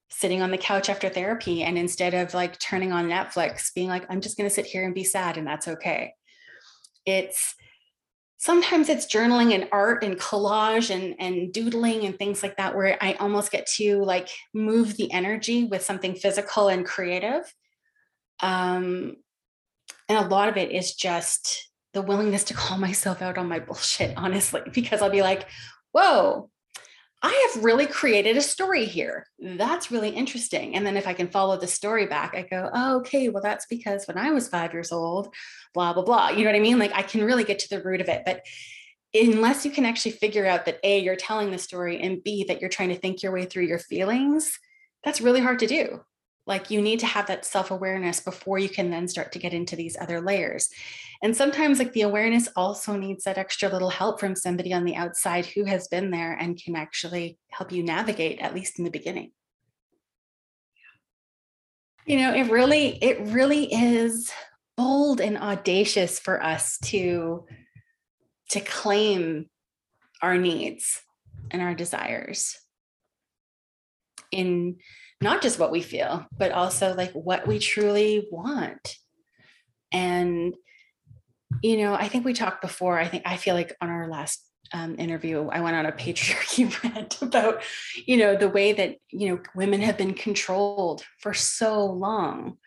sitting 0.09 0.41
on 0.41 0.51
the 0.51 0.57
couch 0.57 0.89
after 0.89 1.09
therapy 1.09 1.63
and 1.63 1.77
instead 1.77 2.13
of 2.13 2.33
like 2.33 2.59
turning 2.59 2.91
on 2.91 3.07
Netflix, 3.07 3.73
being 3.73 3.89
like, 3.89 4.05
I'm 4.09 4.21
just 4.21 4.37
going 4.37 4.49
to 4.49 4.53
sit 4.53 4.65
here 4.65 4.85
and 4.85 4.95
be 4.95 5.03
sad 5.03 5.37
and 5.37 5.45
that's 5.45 5.67
okay. 5.67 6.13
It's 7.05 7.55
sometimes 8.37 8.87
it's 8.89 9.11
journaling 9.11 9.53
and 9.53 9.67
art 9.71 10.03
and 10.03 10.17
collage 10.17 10.93
and, 10.93 11.15
and 11.19 11.51
doodling 11.51 12.05
and 12.05 12.17
things 12.17 12.43
like 12.43 12.57
that, 12.57 12.75
where 12.75 12.97
I 13.01 13.13
almost 13.13 13.51
get 13.51 13.67
to 13.75 14.03
like 14.03 14.29
move 14.53 14.95
the 14.95 15.11
energy 15.11 15.65
with 15.65 15.83
something 15.83 16.15
physical 16.15 16.67
and 16.69 16.85
creative. 16.85 17.53
Um, 18.39 19.15
and 20.07 20.17
a 20.17 20.27
lot 20.27 20.49
of 20.49 20.57
it 20.57 20.71
is 20.71 20.93
just 20.93 21.69
the 21.93 22.01
willingness 22.01 22.45
to 22.45 22.53
call 22.53 22.77
myself 22.87 23.21
out 23.21 23.37
on 23.37 23.47
my 23.47 23.59
bullshit, 23.59 24.13
honestly, 24.15 24.61
because 24.71 25.01
I'll 25.01 25.09
be 25.09 25.23
like, 25.23 25.47
whoa, 25.91 26.49
I 27.21 27.49
have 27.53 27.63
really 27.63 27.87
created 27.87 28.37
a 28.37 28.41
story 28.41 28.85
here. 28.85 29.25
That's 29.39 29.91
really 29.91 30.09
interesting. 30.09 30.75
And 30.75 30.85
then 30.85 30.97
if 30.97 31.07
I 31.07 31.13
can 31.13 31.29
follow 31.29 31.57
the 31.57 31.67
story 31.67 32.05
back, 32.05 32.35
I 32.35 32.43
go, 32.43 32.69
oh, 32.71 32.97
okay, 32.97 33.29
well, 33.29 33.41
that's 33.41 33.65
because 33.65 34.05
when 34.05 34.19
I 34.19 34.31
was 34.31 34.47
five 34.47 34.71
years 34.71 34.91
old, 34.91 35.33
blah, 35.73 35.93
blah, 35.93 36.03
blah. 36.03 36.29
You 36.29 36.43
know 36.43 36.51
what 36.51 36.57
I 36.57 36.61
mean? 36.61 36.77
Like 36.77 36.93
I 36.93 37.01
can 37.01 37.23
really 37.23 37.43
get 37.43 37.59
to 37.59 37.69
the 37.69 37.81
root 37.81 38.01
of 38.01 38.07
it. 38.07 38.21
But 38.23 38.41
unless 39.15 39.65
you 39.65 39.71
can 39.71 39.85
actually 39.85 40.11
figure 40.11 40.45
out 40.45 40.65
that 40.65 40.79
A, 40.83 40.99
you're 40.99 41.15
telling 41.15 41.49
the 41.49 41.57
story, 41.57 41.99
and 41.99 42.23
B, 42.23 42.45
that 42.47 42.61
you're 42.61 42.69
trying 42.69 42.89
to 42.89 42.95
think 42.95 43.23
your 43.23 43.31
way 43.31 43.45
through 43.45 43.65
your 43.65 43.79
feelings, 43.79 44.59
that's 45.03 45.21
really 45.21 45.39
hard 45.39 45.59
to 45.59 45.67
do. 45.67 46.01
Like 46.47 46.71
you 46.71 46.81
need 46.81 46.99
to 47.01 47.05
have 47.05 47.27
that 47.27 47.45
self 47.45 47.71
awareness 47.71 48.21
before 48.21 48.57
you 48.57 48.69
can 48.69 48.89
then 48.89 49.07
start 49.07 49.33
to 49.33 49.39
get 49.39 49.53
into 49.53 49.75
these 49.75 49.97
other 49.99 50.21
layers. 50.21 50.69
And 51.21 51.35
sometimes, 51.35 51.77
like 51.77 51.93
the 51.93 52.01
awareness 52.01 52.47
also 52.55 52.95
needs 52.95 53.25
that 53.25 53.37
extra 53.37 53.69
little 53.69 53.89
help 53.89 54.19
from 54.19 54.35
somebody 54.35 54.73
on 54.73 54.85
the 54.85 54.95
outside 54.95 55.45
who 55.45 55.65
has 55.65 55.87
been 55.89 56.09
there 56.09 56.33
and 56.33 56.61
can 56.61 56.75
actually 56.75 57.37
help 57.49 57.71
you 57.71 57.83
navigate, 57.83 58.39
at 58.39 58.55
least 58.55 58.79
in 58.79 58.85
the 58.85 58.91
beginning. 58.91 59.31
You 62.05 62.17
know, 62.17 62.33
it 62.33 62.49
really, 62.49 62.97
it 63.03 63.19
really 63.27 63.65
is 63.65 64.31
bold 64.77 65.19
and 65.19 65.37
audacious 65.37 66.19
for 66.19 66.41
us 66.41 66.77
to 66.85 67.45
to 68.51 68.61
claim 68.61 69.49
our 70.21 70.37
needs 70.37 71.01
and 71.51 71.61
our 71.61 71.75
desires 71.75 72.57
in 74.31 74.77
not 75.21 75.41
just 75.41 75.59
what 75.59 75.71
we 75.71 75.81
feel, 75.81 76.25
but 76.37 76.51
also 76.51 76.93
like 76.93 77.11
what 77.13 77.47
we 77.47 77.59
truly 77.59 78.27
want. 78.31 78.95
And, 79.91 80.55
you 81.63 81.77
know, 81.77 81.95
I 81.95 82.07
think 82.07 82.25
we 82.25 82.33
talked 82.33 82.61
before. 82.61 82.99
I 82.99 83.07
think 83.07 83.23
I 83.25 83.37
feel 83.37 83.55
like 83.55 83.75
on 83.81 83.89
our 83.89 84.07
last 84.07 84.43
um, 84.73 84.95
interview, 84.99 85.47
I 85.47 85.61
went 85.61 85.75
on 85.75 85.85
a 85.85 85.91
patriarchy 85.93 86.71
rant 86.83 87.21
about, 87.21 87.63
you 88.05 88.17
know, 88.17 88.35
the 88.35 88.49
way 88.49 88.73
that, 88.73 88.97
you 89.11 89.29
know, 89.29 89.41
women 89.55 89.81
have 89.81 89.97
been 89.97 90.13
controlled 90.13 91.03
for 91.19 91.33
so 91.33 91.85
long. 91.85 92.57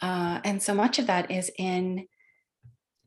Uh, 0.00 0.40
and 0.44 0.62
so 0.62 0.74
much 0.74 0.98
of 0.98 1.06
that 1.06 1.30
is 1.30 1.50
in 1.58 2.06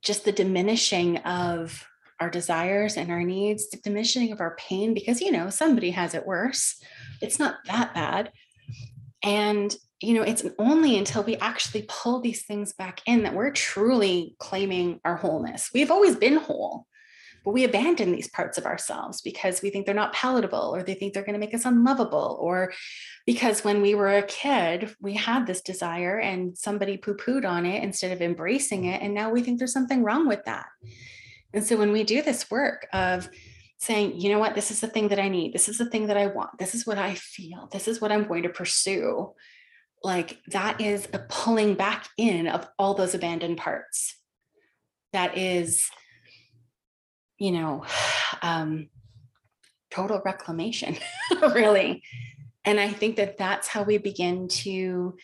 just 0.02 0.26
the 0.26 0.32
diminishing 0.32 1.18
of 1.18 1.86
our 2.20 2.30
desires 2.30 2.98
and 2.98 3.12
our 3.12 3.24
needs, 3.24 3.70
the 3.70 3.78
diminishing 3.78 4.32
of 4.32 4.42
our 4.42 4.56
pain, 4.56 4.94
because, 4.94 5.22
you 5.22 5.32
know, 5.32 5.50
somebody 5.50 5.92
has 5.92 6.13
it 6.13 6.26
worse. 6.26 6.82
It's 7.22 7.40
not 7.40 7.58
that 7.66 7.94
bad. 7.94 8.32
And, 9.23 9.75
you 10.01 10.13
know, 10.13 10.21
it's 10.21 10.45
only 10.60 10.97
until 10.97 11.23
we 11.23 11.38
actually 11.38 11.86
pull 11.88 12.21
these 12.21 12.45
things 12.45 12.73
back 12.73 13.01
in 13.06 13.23
that 13.23 13.34
we're 13.34 13.51
truly 13.51 14.36
claiming 14.39 14.99
our 15.03 15.15
wholeness. 15.15 15.71
We've 15.73 15.91
always 15.91 16.15
been 16.15 16.38
whole, 16.38 16.86
but 17.47 17.53
we 17.53 17.63
abandon 17.63 18.12
these 18.12 18.30
parts 18.30 18.58
of 18.58 18.65
ourselves 18.65 19.21
because 19.21 19.62
we 19.62 19.69
think 19.69 19.86
they're 19.86 19.95
not 19.95 20.12
palatable 20.12 20.75
or 20.75 20.84
they 20.84 20.93
think 20.93 21.13
they're 21.13 21.23
going 21.23 21.32
to 21.32 21.39
make 21.39 21.53
us 21.53 21.63
unlovable 21.63 22.38
or 22.41 22.73
because 23.25 23.63
when 23.63 23.82
we 23.82 23.95
were 23.95 24.17
a 24.17 24.23
kid 24.23 24.93
we 24.99 25.13
had 25.13 25.47
this 25.47 25.62
desire 25.62 26.19
and 26.19 26.58
somebody 26.58 26.97
poo-pooed 26.97 27.45
on 27.45 27.65
it 27.65 27.82
instead 27.82 28.12
of 28.12 28.21
embracing 28.21 28.84
it 28.84 29.01
and 29.01 29.13
now 29.13 29.30
we 29.30 29.41
think 29.41 29.60
there's 29.60 29.71
something 29.71 30.03
wrong 30.03 30.27
with 30.27 30.43
that 30.43 30.65
and 31.53 31.63
so 31.63 31.77
when 31.77 31.93
we 31.93 32.03
do 32.03 32.21
this 32.21 32.51
work 32.51 32.86
of 32.91 33.30
saying 33.80 34.20
you 34.20 34.30
know 34.30 34.40
what? 34.40 34.56
This 34.56 34.72
is 34.72 34.82
the 34.82 34.88
thing 34.88 35.10
that 35.10 35.20
i 35.20 35.30
need. 35.30 35.54
This 35.54 35.70
is 35.70 35.78
the 35.78 35.90
thing 35.90 36.08
that 36.08 36.18
i 36.18 36.28
want. 36.28 36.58
This 36.58 36.76
is 36.76 36.86
what 36.86 36.98
i 36.98 37.13
feel. 37.16 37.70
This 37.72 37.88
is 37.88 38.02
what 38.02 38.12
i'm 38.12 38.28
going 38.28 38.44
to 38.44 38.50
pursue. 38.50 39.34
Like 40.04 40.38
that 40.48 40.82
is 40.82 41.08
a 41.13 41.20
pulling 41.20 41.76
back 41.76 42.08
in 42.18 42.48
of 42.48 42.68
all 42.78 42.94
those 42.94 43.13
abandoned 43.13 43.58
parts. 43.58 44.16
That 45.13 45.38
is 45.38 45.90
you 47.38 47.52
know 47.52 47.86
um 48.42 48.90
total 49.92 50.22
reclamation 50.26 50.98
really. 51.42 52.04
And 52.66 52.80
i 52.80 52.90
think 52.90 53.16
that 53.16 53.38
that's 53.38 53.68
how 53.68 53.84
we 53.84 53.98
begin 53.98 54.48
to 54.50 55.16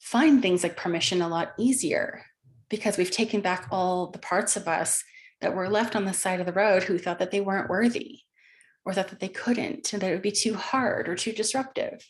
find 0.00 0.42
things 0.42 0.62
like 0.62 0.76
permission 0.76 1.22
a 1.22 1.28
lot 1.28 1.54
easier 1.58 2.22
because 2.68 2.98
we've 2.98 3.10
taken 3.10 3.40
back 3.40 3.66
all 3.70 4.08
the 4.08 4.18
parts 4.18 4.56
of 4.56 4.68
us 4.68 5.02
that 5.40 5.54
were 5.54 5.68
left 5.68 5.96
on 5.96 6.04
the 6.04 6.12
side 6.12 6.40
of 6.40 6.46
the 6.46 6.52
road 6.52 6.84
who 6.84 6.98
thought 6.98 7.18
that 7.18 7.30
they 7.30 7.40
weren't 7.40 7.70
worthy 7.70 8.20
or 8.84 8.92
thought 8.92 9.08
that 9.08 9.20
they 9.20 9.28
couldn't 9.28 9.92
and 9.92 10.02
that 10.02 10.10
it 10.10 10.14
would 10.14 10.22
be 10.22 10.30
too 10.30 10.54
hard 10.54 11.08
or 11.08 11.14
too 11.14 11.32
disruptive 11.32 12.04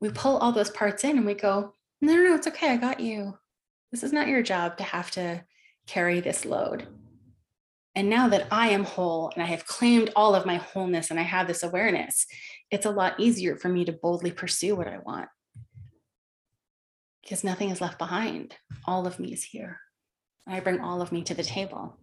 we 0.00 0.10
pull 0.10 0.38
all 0.38 0.52
those 0.52 0.70
parts 0.70 1.04
in 1.04 1.16
and 1.16 1.26
we 1.26 1.34
go, 1.34 1.74
no, 2.00 2.14
no, 2.14 2.22
no, 2.22 2.34
it's 2.34 2.46
okay. 2.46 2.70
I 2.70 2.76
got 2.76 3.00
you. 3.00 3.38
This 3.92 4.02
is 4.02 4.12
not 4.12 4.28
your 4.28 4.42
job 4.42 4.78
to 4.78 4.84
have 4.84 5.10
to 5.12 5.44
carry 5.86 6.20
this 6.20 6.44
load. 6.44 6.86
And 7.94 8.08
now 8.08 8.28
that 8.28 8.46
I 8.50 8.68
am 8.68 8.84
whole 8.84 9.30
and 9.34 9.42
I 9.42 9.46
have 9.46 9.66
claimed 9.66 10.10
all 10.14 10.34
of 10.34 10.46
my 10.46 10.56
wholeness 10.56 11.10
and 11.10 11.18
I 11.18 11.24
have 11.24 11.46
this 11.46 11.62
awareness, 11.62 12.26
it's 12.70 12.86
a 12.86 12.90
lot 12.90 13.18
easier 13.18 13.56
for 13.56 13.68
me 13.68 13.84
to 13.84 13.92
boldly 13.92 14.30
pursue 14.30 14.76
what 14.76 14.88
I 14.88 14.98
want 14.98 15.28
because 17.22 17.44
nothing 17.44 17.70
is 17.70 17.80
left 17.80 17.98
behind. 17.98 18.56
All 18.86 19.06
of 19.06 19.18
me 19.18 19.32
is 19.32 19.42
here. 19.42 19.80
I 20.46 20.60
bring 20.60 20.80
all 20.80 21.02
of 21.02 21.12
me 21.12 21.22
to 21.24 21.34
the 21.34 21.42
table. 21.42 21.98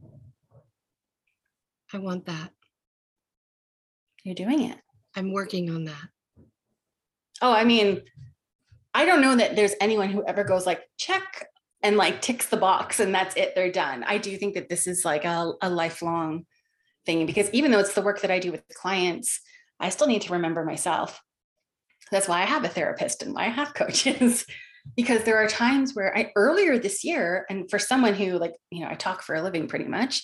I 1.93 2.00
want 2.00 2.26
that. 2.26 2.52
You're 4.23 4.36
doing 4.36 4.69
it. 4.69 4.78
I'm 5.15 5.32
working 5.32 5.69
on 5.69 5.86
that. 5.86 6.10
Oh, 7.41 7.52
I 7.52 7.63
mean, 7.63 8.02
I 8.93 9.06
don't 9.06 9.21
know 9.21 9.36
that 9.36 9.56
there's 9.56 9.76
anyone 9.80 10.10
who 10.10 10.26
ever 10.26 10.43
goes 10.43 10.65
like, 10.65 10.84
check 10.97 11.47
and 11.84 11.97
like 11.97 12.21
ticks 12.21 12.47
the 12.47 12.58
box 12.58 13.00
and 13.00 13.13
that's 13.13 13.36
it, 13.36 13.54
they're 13.56 13.71
done. 13.71 14.04
I 14.04 14.17
do 14.17 14.36
think 14.38 14.56
that 14.56 14.69
this 14.69 14.88
is 14.88 15.06
like 15.06 15.23
a, 15.23 15.54
a 15.62 15.69
lifelong 15.69 16.45
thing 17.06 17.26
because 17.26 17.50
even 17.52 17.71
though 17.71 17.80
it's 17.80 17.93
the 17.93 18.02
work 18.02 18.21
that 18.21 18.32
I 18.32 18.39
do 18.39 18.52
with 18.52 18.67
clients, 18.73 19.39
I 19.80 19.89
still 19.89 20.08
need 20.08 20.23
to 20.23 20.34
remember 20.34 20.65
myself. 20.65 21.21
That's 22.12 22.28
why 22.28 22.41
I 22.41 22.45
have 22.45 22.63
a 22.63 22.69
therapist 22.69 23.21
and 23.23 23.34
why 23.34 23.45
I 23.45 23.50
have 23.50 23.73
coaches. 23.76 24.45
because 24.95 25.23
there 25.23 25.38
are 25.38 25.47
times 25.47 25.93
where 25.93 26.15
I 26.17 26.32
earlier 26.36 26.80
this 26.80 27.04
year, 27.04 27.45
and 27.50 27.69
for 27.69 27.80
someone 27.80 28.13
who 28.13 28.38
like, 28.38 28.56
you 28.71 28.82
know, 28.82 28.89
I 28.89 28.95
talk 28.95 29.21
for 29.21 29.36
a 29.36 29.41
living 29.41 29.67
pretty 29.67 29.86
much, 29.86 30.23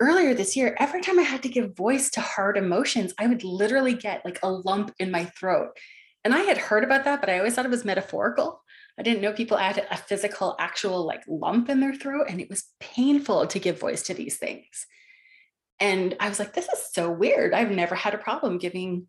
earlier 0.00 0.34
this 0.34 0.56
year, 0.56 0.74
every 0.78 1.02
time 1.02 1.18
I 1.18 1.22
had 1.22 1.42
to 1.42 1.48
give 1.48 1.76
voice 1.76 2.10
to 2.10 2.20
hard 2.20 2.56
emotions, 2.56 3.12
I 3.18 3.26
would 3.26 3.44
literally 3.44 3.94
get 3.94 4.24
like 4.24 4.38
a 4.42 4.50
lump 4.50 4.94
in 4.98 5.10
my 5.10 5.26
throat. 5.26 5.76
And 6.24 6.34
I 6.34 6.40
had 6.40 6.58
heard 6.58 6.84
about 6.84 7.04
that, 7.04 7.20
but 7.20 7.30
I 7.30 7.38
always 7.38 7.54
thought 7.54 7.66
it 7.66 7.70
was 7.70 7.84
metaphorical. 7.84 8.62
I 8.98 9.02
didn't 9.02 9.22
know 9.22 9.32
people 9.32 9.56
had 9.56 9.86
a 9.90 9.96
physical, 9.96 10.56
actual 10.58 11.06
like 11.06 11.22
lump 11.28 11.68
in 11.68 11.80
their 11.80 11.94
throat, 11.94 12.26
and 12.28 12.40
it 12.40 12.50
was 12.50 12.64
painful 12.80 13.46
to 13.46 13.58
give 13.58 13.78
voice 13.78 14.02
to 14.04 14.14
these 14.14 14.36
things. 14.36 14.86
And 15.78 16.16
I 16.20 16.28
was 16.28 16.38
like, 16.38 16.52
this 16.52 16.68
is 16.68 16.92
so 16.92 17.10
weird. 17.10 17.54
I've 17.54 17.70
never 17.70 17.94
had 17.94 18.14
a 18.14 18.18
problem 18.18 18.58
giving 18.58 19.06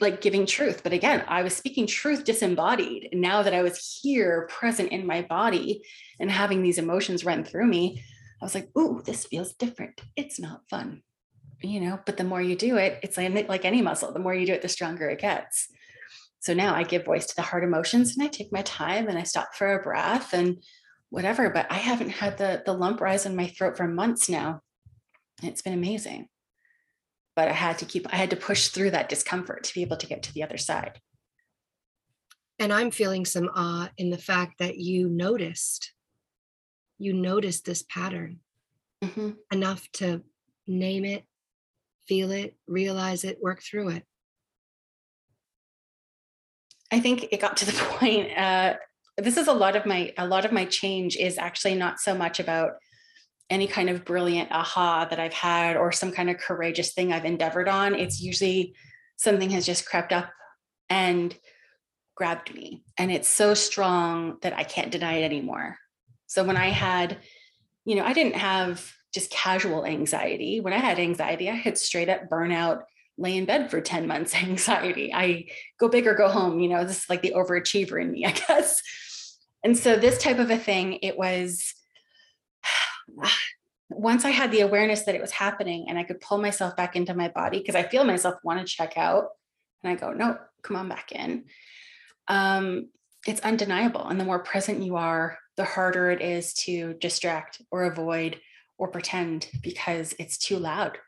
like 0.00 0.20
giving 0.20 0.46
truth. 0.46 0.82
But 0.82 0.92
again, 0.92 1.24
I 1.26 1.42
was 1.42 1.56
speaking 1.56 1.86
truth 1.86 2.24
disembodied. 2.24 3.08
And 3.10 3.20
now 3.20 3.42
that 3.42 3.54
I 3.54 3.62
was 3.62 4.00
here 4.02 4.46
present 4.48 4.92
in 4.92 5.06
my 5.06 5.22
body 5.22 5.82
and 6.20 6.30
having 6.30 6.62
these 6.62 6.78
emotions 6.78 7.24
run 7.24 7.44
through 7.44 7.66
me, 7.66 8.04
I 8.40 8.44
was 8.44 8.54
like, 8.54 8.70
ooh, 8.76 9.02
this 9.04 9.24
feels 9.24 9.54
different. 9.54 10.00
It's 10.16 10.38
not 10.38 10.68
fun. 10.68 11.02
You 11.62 11.80
know, 11.80 11.98
but 12.04 12.16
the 12.16 12.24
more 12.24 12.42
you 12.42 12.56
do 12.56 12.76
it, 12.76 12.98
it's 13.02 13.16
like, 13.16 13.64
any 13.64 13.80
muscle, 13.80 14.12
the 14.12 14.18
more 14.18 14.34
you 14.34 14.44
do 14.46 14.52
it, 14.52 14.60
the 14.60 14.68
stronger 14.68 15.08
it 15.08 15.20
gets. 15.20 15.68
So 16.40 16.52
now 16.52 16.74
I 16.74 16.82
give 16.82 17.06
voice 17.06 17.26
to 17.26 17.36
the 17.36 17.42
hard 17.42 17.64
emotions 17.64 18.14
and 18.14 18.22
I 18.22 18.28
take 18.28 18.52
my 18.52 18.60
time 18.62 19.08
and 19.08 19.18
I 19.18 19.22
stop 19.22 19.54
for 19.54 19.74
a 19.74 19.82
breath 19.82 20.34
and 20.34 20.62
whatever. 21.08 21.48
But 21.48 21.66
I 21.70 21.76
haven't 21.76 22.10
had 22.10 22.36
the, 22.36 22.62
the 22.66 22.74
lump 22.74 23.00
rise 23.00 23.24
in 23.24 23.34
my 23.34 23.46
throat 23.46 23.78
for 23.78 23.88
months 23.88 24.28
now. 24.28 24.60
It's 25.42 25.62
been 25.62 25.72
amazing. 25.72 26.28
But 27.34 27.48
I 27.48 27.52
had 27.52 27.78
to 27.78 27.86
keep, 27.86 28.12
I 28.12 28.16
had 28.16 28.28
to 28.30 28.36
push 28.36 28.68
through 28.68 28.90
that 28.90 29.08
discomfort 29.08 29.64
to 29.64 29.74
be 29.74 29.80
able 29.80 29.96
to 29.96 30.06
get 30.06 30.22
to 30.24 30.34
the 30.34 30.42
other 30.42 30.58
side. 30.58 31.00
And 32.58 32.74
I'm 32.74 32.90
feeling 32.90 33.24
some 33.24 33.48
awe 33.54 33.88
in 33.96 34.10
the 34.10 34.18
fact 34.18 34.58
that 34.58 34.76
you 34.76 35.08
noticed, 35.08 35.93
you 36.98 37.12
notice 37.12 37.60
this 37.60 37.82
pattern 37.82 38.40
mm-hmm. 39.02 39.30
enough 39.50 39.88
to 39.94 40.22
name 40.66 41.04
it, 41.04 41.24
feel 42.06 42.30
it, 42.30 42.56
realize 42.66 43.24
it, 43.24 43.38
work 43.42 43.62
through 43.62 43.90
it. 43.90 44.04
I 46.90 47.00
think 47.00 47.28
it 47.32 47.40
got 47.40 47.56
to 47.58 47.66
the 47.66 47.72
point. 47.98 48.36
Uh, 48.36 48.74
this 49.16 49.36
is 49.36 49.48
a 49.48 49.52
lot 49.52 49.76
of 49.76 49.86
my 49.86 50.12
a 50.18 50.26
lot 50.26 50.44
of 50.44 50.52
my 50.52 50.64
change 50.64 51.16
is 51.16 51.38
actually 51.38 51.74
not 51.74 52.00
so 52.00 52.14
much 52.14 52.40
about 52.40 52.72
any 53.50 53.66
kind 53.66 53.90
of 53.90 54.04
brilliant 54.04 54.50
aha 54.50 55.06
that 55.08 55.20
I've 55.20 55.34
had 55.34 55.76
or 55.76 55.92
some 55.92 56.10
kind 56.10 56.30
of 56.30 56.38
courageous 56.38 56.94
thing 56.94 57.12
I've 57.12 57.24
endeavored 57.24 57.68
on. 57.68 57.94
It's 57.94 58.20
usually 58.20 58.74
something 59.16 59.50
has 59.50 59.66
just 59.66 59.86
crept 59.86 60.12
up 60.12 60.30
and 60.88 61.36
grabbed 62.16 62.54
me, 62.54 62.84
and 62.96 63.10
it's 63.10 63.28
so 63.28 63.54
strong 63.54 64.38
that 64.42 64.56
I 64.56 64.64
can't 64.64 64.90
deny 64.90 65.14
it 65.14 65.24
anymore. 65.24 65.76
So 66.34 66.42
when 66.42 66.56
I 66.56 66.70
had, 66.70 67.18
you 67.84 67.94
know, 67.94 68.04
I 68.04 68.12
didn't 68.12 68.34
have 68.34 68.92
just 69.12 69.30
casual 69.30 69.86
anxiety. 69.86 70.60
When 70.60 70.72
I 70.72 70.78
had 70.78 70.98
anxiety, 70.98 71.48
I 71.48 71.54
had 71.54 71.78
straight 71.78 72.08
up 72.08 72.28
burnout 72.28 72.82
lay 73.16 73.36
in 73.36 73.44
bed 73.44 73.70
for 73.70 73.80
10 73.80 74.08
months 74.08 74.34
anxiety. 74.42 75.14
I 75.14 75.46
go 75.78 75.88
big 75.88 76.08
or 76.08 76.16
go 76.16 76.28
home, 76.28 76.58
you 76.58 76.68
know, 76.68 76.84
this 76.84 77.04
is 77.04 77.08
like 77.08 77.22
the 77.22 77.34
overachiever 77.36 78.02
in 78.02 78.10
me, 78.10 78.26
I 78.26 78.32
guess. 78.48 78.82
And 79.62 79.78
so 79.78 79.94
this 79.94 80.18
type 80.18 80.40
of 80.40 80.50
a 80.50 80.58
thing, 80.58 80.98
it 81.02 81.16
was 81.16 81.72
once 83.88 84.24
I 84.24 84.30
had 84.30 84.50
the 84.50 84.62
awareness 84.62 85.02
that 85.02 85.14
it 85.14 85.20
was 85.20 85.30
happening 85.30 85.86
and 85.88 85.96
I 85.96 86.02
could 86.02 86.20
pull 86.20 86.38
myself 86.38 86.74
back 86.74 86.96
into 86.96 87.14
my 87.14 87.28
body 87.28 87.60
because 87.60 87.76
I 87.76 87.84
feel 87.84 88.02
myself 88.02 88.34
want 88.42 88.58
to 88.58 88.66
check 88.66 88.98
out 88.98 89.28
and 89.84 89.92
I 89.92 89.94
go, 89.94 90.12
no, 90.12 90.36
come 90.64 90.74
on 90.74 90.88
back 90.88 91.12
in. 91.12 91.44
Um, 92.26 92.88
it's 93.24 93.42
undeniable. 93.42 94.04
And 94.08 94.18
the 94.18 94.24
more 94.24 94.40
present 94.40 94.82
you 94.82 94.96
are, 94.96 95.38
the 95.56 95.64
harder 95.64 96.10
it 96.10 96.20
is 96.20 96.52
to 96.54 96.94
distract 96.94 97.62
or 97.70 97.84
avoid 97.84 98.40
or 98.78 98.88
pretend 98.88 99.48
because 99.62 100.14
it's 100.18 100.38
too 100.38 100.58
loud. 100.58 100.98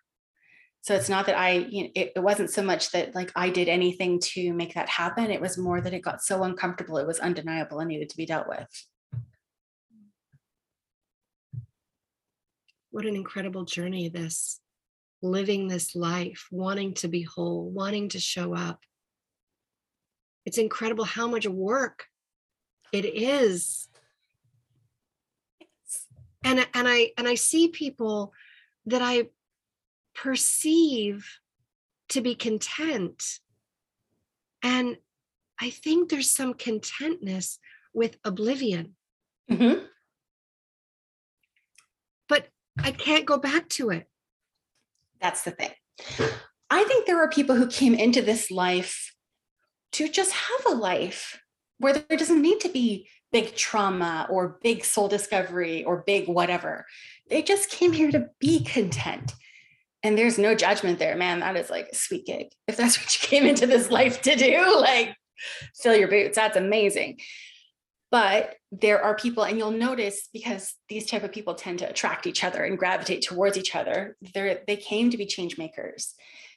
So 0.83 0.95
it's 0.95 1.09
not 1.09 1.27
that 1.27 1.37
i 1.37 1.51
you 1.51 1.85
know, 1.85 1.91
it, 1.97 2.13
it 2.15 2.21
wasn't 2.21 2.51
so 2.51 2.63
much 2.63 2.93
that 2.93 3.13
like 3.13 3.33
i 3.35 3.51
did 3.51 3.69
anything 3.69 4.21
to 4.21 4.53
make 4.53 4.75
that 4.75 4.89
happen. 4.89 5.31
It 5.33 5.41
was 5.41 5.59
more 5.59 5.81
that 5.81 5.93
it 5.93 6.03
got 6.03 6.23
so 6.23 6.45
uncomfortable 6.45 6.99
it 6.99 7.07
was 7.07 7.19
undeniable 7.19 7.81
and 7.81 7.89
needed 7.89 8.09
to 8.11 8.17
be 8.17 8.27
dealt 8.27 8.49
with. 8.49 8.87
What 12.91 13.05
an 13.05 13.17
incredible 13.17 13.65
journey 13.65 14.09
this 14.09 14.61
living 15.23 15.67
this 15.67 15.97
life 15.97 16.47
wanting 16.53 16.95
to 16.95 17.09
be 17.09 17.23
whole 17.23 17.69
wanting 17.69 18.11
to 18.11 18.21
show 18.21 18.55
up. 18.55 18.81
It's 20.45 20.59
incredible 20.59 21.05
how 21.05 21.27
much 21.27 21.49
work 21.49 22.05
it 22.93 23.05
is 23.05 23.89
and 26.47 26.67
and 26.73 26.89
i 26.89 27.11
and 27.19 27.29
i 27.29 27.35
see 27.35 27.69
people 27.69 28.33
that 28.87 29.03
i 29.03 29.27
perceive 30.17 31.41
to 32.09 32.21
be 32.21 32.35
content. 32.35 33.41
And 34.63 34.97
I 35.61 35.71
think 35.71 36.09
there's 36.09 36.31
some 36.31 36.55
contentness 36.55 37.59
with 37.95 38.17
oblivion. 38.25 38.97
Mm-hmm. 39.51 39.85
But 42.29 42.49
I 42.83 42.91
can't 42.91 43.27
go 43.27 43.39
back 43.39 43.69
to 43.71 43.91
it. 43.91 44.09
That's 45.21 45.43
the 45.43 45.53
thing. 45.53 45.71
I 46.69 46.85
think 46.85 47.07
there 47.07 47.23
are 47.23 47.29
people 47.29 47.57
who 47.57 47.69
came 47.69 47.95
into 47.95 48.23
this 48.23 48.51
life 48.51 49.15
to 49.93 50.09
just 50.09 50.33
have 50.33 50.67
a 50.67 50.77
life 50.77 51.41
where 51.79 51.95
there 51.95 52.19
doesn't 52.19 52.43
need 52.43 52.61
to 52.61 52.69
be 52.69 53.09
big 53.33 53.55
trauma 53.55 54.27
or 54.31 54.59
big 54.63 54.85
soul 54.85 55.09
discovery 55.09 55.85
or 55.85 56.05
big 56.07 56.29
whatever. 56.29 56.87
They 57.29 57.43
just 57.43 57.71
came 57.71 57.93
here 57.93 58.11
to 58.11 58.29
be 58.41 58.65
content. 58.65 59.35
And 60.03 60.17
there's 60.17 60.39
no 60.39 60.55
judgment 60.55 60.99
there 60.99 61.17
man. 61.17 61.41
That 61.41 61.57
is 61.57 61.71
like 61.71 61.89
a 61.93 61.97
sweet 61.97 62.27
gig. 62.27 62.49
If 62.69 62.77
that's 62.77 62.99
what 62.99 63.15
you 63.15 63.29
came 63.29 63.47
into 63.47 63.67
this 63.67 63.91
life 63.91 64.23
to 64.23 64.37
do 64.37 64.79
like 64.81 65.17
fill 65.75 65.97
your 65.97 66.09
boots. 66.09 66.37
That's 66.37 66.57
amazing. 66.57 67.21
But 68.11 68.55
there 68.71 69.03
are 69.03 69.17
people 69.17 69.43
and 69.43 69.59
you'll 69.59 69.73
notice 69.73 70.29
because 70.33 70.75
these 70.89 71.07
type 71.07 71.25
of 71.25 71.33
people 71.33 71.55
tend 71.55 71.81
to 71.81 71.91
attract 71.91 72.27
each 72.27 72.45
other 72.45 72.65
and 72.65 72.79
gravitate 72.79 73.23
towards 73.23 73.59
each 73.59 73.75
other 73.75 74.17
They're, 74.33 74.61
they 74.67 74.77
came 74.77 75.11
to 75.11 75.19
be 75.19 75.27
change 75.27 75.59
makers 75.59 76.15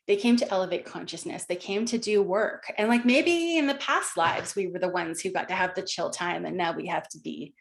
they 0.09 0.15
came 0.15 0.35
to 0.35 0.51
elevate 0.51 0.85
consciousness 0.85 1.45
they 1.45 1.55
came 1.55 1.85
to 1.85 1.99
do 1.99 2.21
work. 2.23 2.73
And 2.79 2.89
like 2.89 3.05
maybe 3.05 3.59
in 3.59 3.67
the 3.67 3.75
past 3.75 4.17
lives 4.17 4.55
we 4.55 4.65
were 4.67 4.79
the 4.79 4.89
ones 4.89 5.21
who 5.21 5.31
got 5.31 5.47
to 5.49 5.53
have 5.53 5.75
the 5.75 5.83
chill 5.83 6.09
time 6.09 6.45
and 6.45 6.57
now 6.57 6.73
we 6.73 6.87
have 6.87 7.07
to 7.09 7.19
be 7.19 7.53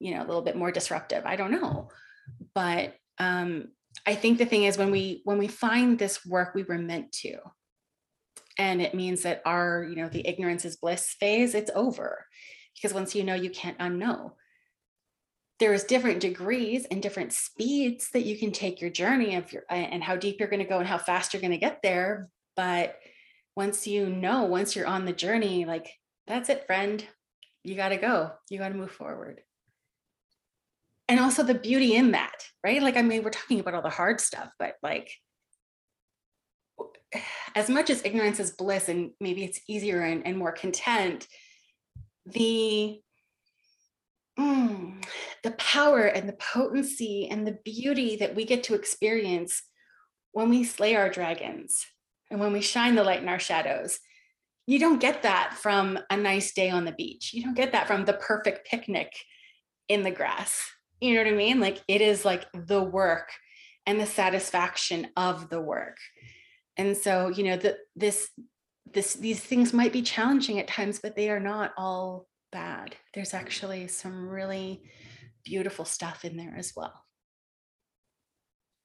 you 0.00 0.12
know 0.12 0.20
a 0.20 0.26
little 0.26 0.42
bit 0.42 0.56
more 0.56 0.72
disruptive. 0.72 1.24
I 1.24 1.36
don't 1.36 1.52
know. 1.52 1.88
But 2.54 2.96
um 3.18 3.68
i 4.08 4.14
think 4.16 4.38
the 4.38 4.44
thing 4.44 4.64
is 4.64 4.76
when 4.76 4.90
we 4.90 5.20
when 5.22 5.38
we 5.38 5.46
find 5.46 5.96
this 5.96 6.26
work 6.26 6.52
we 6.52 6.64
were 6.64 6.78
meant 6.78 7.12
to 7.12 7.36
and 8.58 8.82
it 8.82 8.92
means 8.92 9.22
that 9.22 9.40
our 9.44 9.86
you 9.88 9.94
know 9.94 10.08
the 10.08 10.26
ignorance 10.26 10.64
is 10.64 10.76
bliss 10.76 11.14
phase 11.20 11.54
it's 11.54 11.70
over. 11.76 12.26
Because 12.74 12.92
once 12.92 13.14
you 13.14 13.22
know 13.22 13.34
you 13.34 13.50
can't 13.50 13.78
unknow 13.78 14.32
there's 15.60 15.84
different 15.84 16.20
degrees 16.20 16.86
and 16.90 17.02
different 17.02 17.32
speeds 17.32 18.10
that 18.12 18.24
you 18.24 18.36
can 18.36 18.52
take 18.52 18.80
your 18.80 18.90
journey 18.90 19.36
of 19.36 19.52
your 19.52 19.62
and 19.70 20.02
how 20.02 20.16
deep 20.16 20.38
you're 20.38 20.48
going 20.48 20.62
to 20.62 20.68
go 20.68 20.78
and 20.78 20.88
how 20.88 20.98
fast 20.98 21.32
you're 21.32 21.40
going 21.40 21.52
to 21.52 21.58
get 21.58 21.80
there 21.82 22.28
but 22.56 22.96
once 23.56 23.86
you 23.86 24.08
know 24.08 24.44
once 24.44 24.74
you're 24.74 24.86
on 24.86 25.04
the 25.04 25.12
journey 25.12 25.64
like 25.64 25.88
that's 26.26 26.48
it 26.48 26.66
friend. 26.66 27.06
You 27.62 27.74
got 27.76 27.90
to 27.90 27.96
go. 27.96 28.32
You 28.50 28.58
got 28.58 28.68
to 28.68 28.74
move 28.74 28.90
forward. 28.90 29.40
And 31.08 31.20
also 31.20 31.42
the 31.42 31.54
beauty 31.54 31.94
in 31.94 32.12
that 32.12 32.44
right? 32.64 32.82
Like 32.82 32.96
i 32.96 33.02
mean 33.02 33.22
we're 33.22 33.30
talking 33.30 33.60
about 33.60 33.74
all 33.74 33.82
the 33.82 33.90
hard 33.90 34.20
stuff 34.20 34.50
but 34.58 34.74
like 34.82 35.10
as 37.54 37.68
much 37.68 37.90
as 37.90 38.04
ignorance 38.04 38.40
is 38.40 38.52
bliss 38.52 38.88
and 38.88 39.10
maybe 39.20 39.44
it's 39.44 39.60
easier 39.68 40.00
and, 40.00 40.26
and 40.26 40.36
more 40.36 40.52
content 40.52 41.28
the 42.26 43.00
mm, 44.38 45.04
the 45.42 45.52
power 45.52 46.06
and 46.06 46.28
the 46.28 46.34
potency 46.34 47.28
and 47.30 47.46
the 47.46 47.58
beauty 47.64 48.16
that 48.16 48.34
we 48.34 48.44
get 48.44 48.64
to 48.64 48.74
experience 48.74 49.62
when 50.32 50.48
we 50.48 50.64
slay 50.64 50.96
our 50.96 51.08
dragons 51.08 51.86
and 52.30 52.40
when 52.40 52.52
we 52.52 52.60
shine 52.60 52.94
the 52.94 53.04
light 53.04 53.22
in 53.22 53.28
our 53.28 53.38
shadows. 53.38 53.98
You 54.66 54.78
don't 54.78 55.00
get 55.00 55.22
that 55.22 55.54
from 55.54 55.98
a 56.10 56.16
nice 56.16 56.52
day 56.54 56.70
on 56.70 56.84
the 56.84 56.92
beach. 56.92 57.32
You 57.34 57.42
don't 57.42 57.56
get 57.56 57.72
that 57.72 57.86
from 57.86 58.04
the 58.04 58.14
perfect 58.14 58.66
picnic 58.66 59.12
in 59.88 60.02
the 60.02 60.10
grass. 60.10 60.62
You 61.00 61.14
know 61.14 61.22
what 61.22 61.32
i 61.32 61.36
mean? 61.36 61.60
Like 61.60 61.82
it 61.86 62.00
is 62.00 62.24
like 62.24 62.46
the 62.54 62.82
work 62.82 63.30
and 63.86 64.00
the 64.00 64.06
satisfaction 64.06 65.08
of 65.16 65.50
the 65.50 65.60
work. 65.60 65.98
And 66.76 66.96
so 66.96 67.28
you 67.28 67.44
know 67.44 67.56
that 67.58 67.76
this 67.94 68.30
this 68.92 69.14
these 69.14 69.40
things 69.40 69.72
might 69.72 69.92
be 69.92 70.02
challenging 70.02 70.58
at 70.58 70.68
times 70.68 71.00
but 71.02 71.16
they 71.16 71.28
are 71.30 71.40
not 71.40 71.72
all 71.76 72.26
bad. 72.54 72.94
There's 73.12 73.34
actually 73.34 73.88
some 73.88 74.28
really 74.28 74.80
beautiful 75.44 75.84
stuff 75.84 76.24
in 76.24 76.36
there 76.36 76.54
as 76.56 76.72
well. 76.74 77.04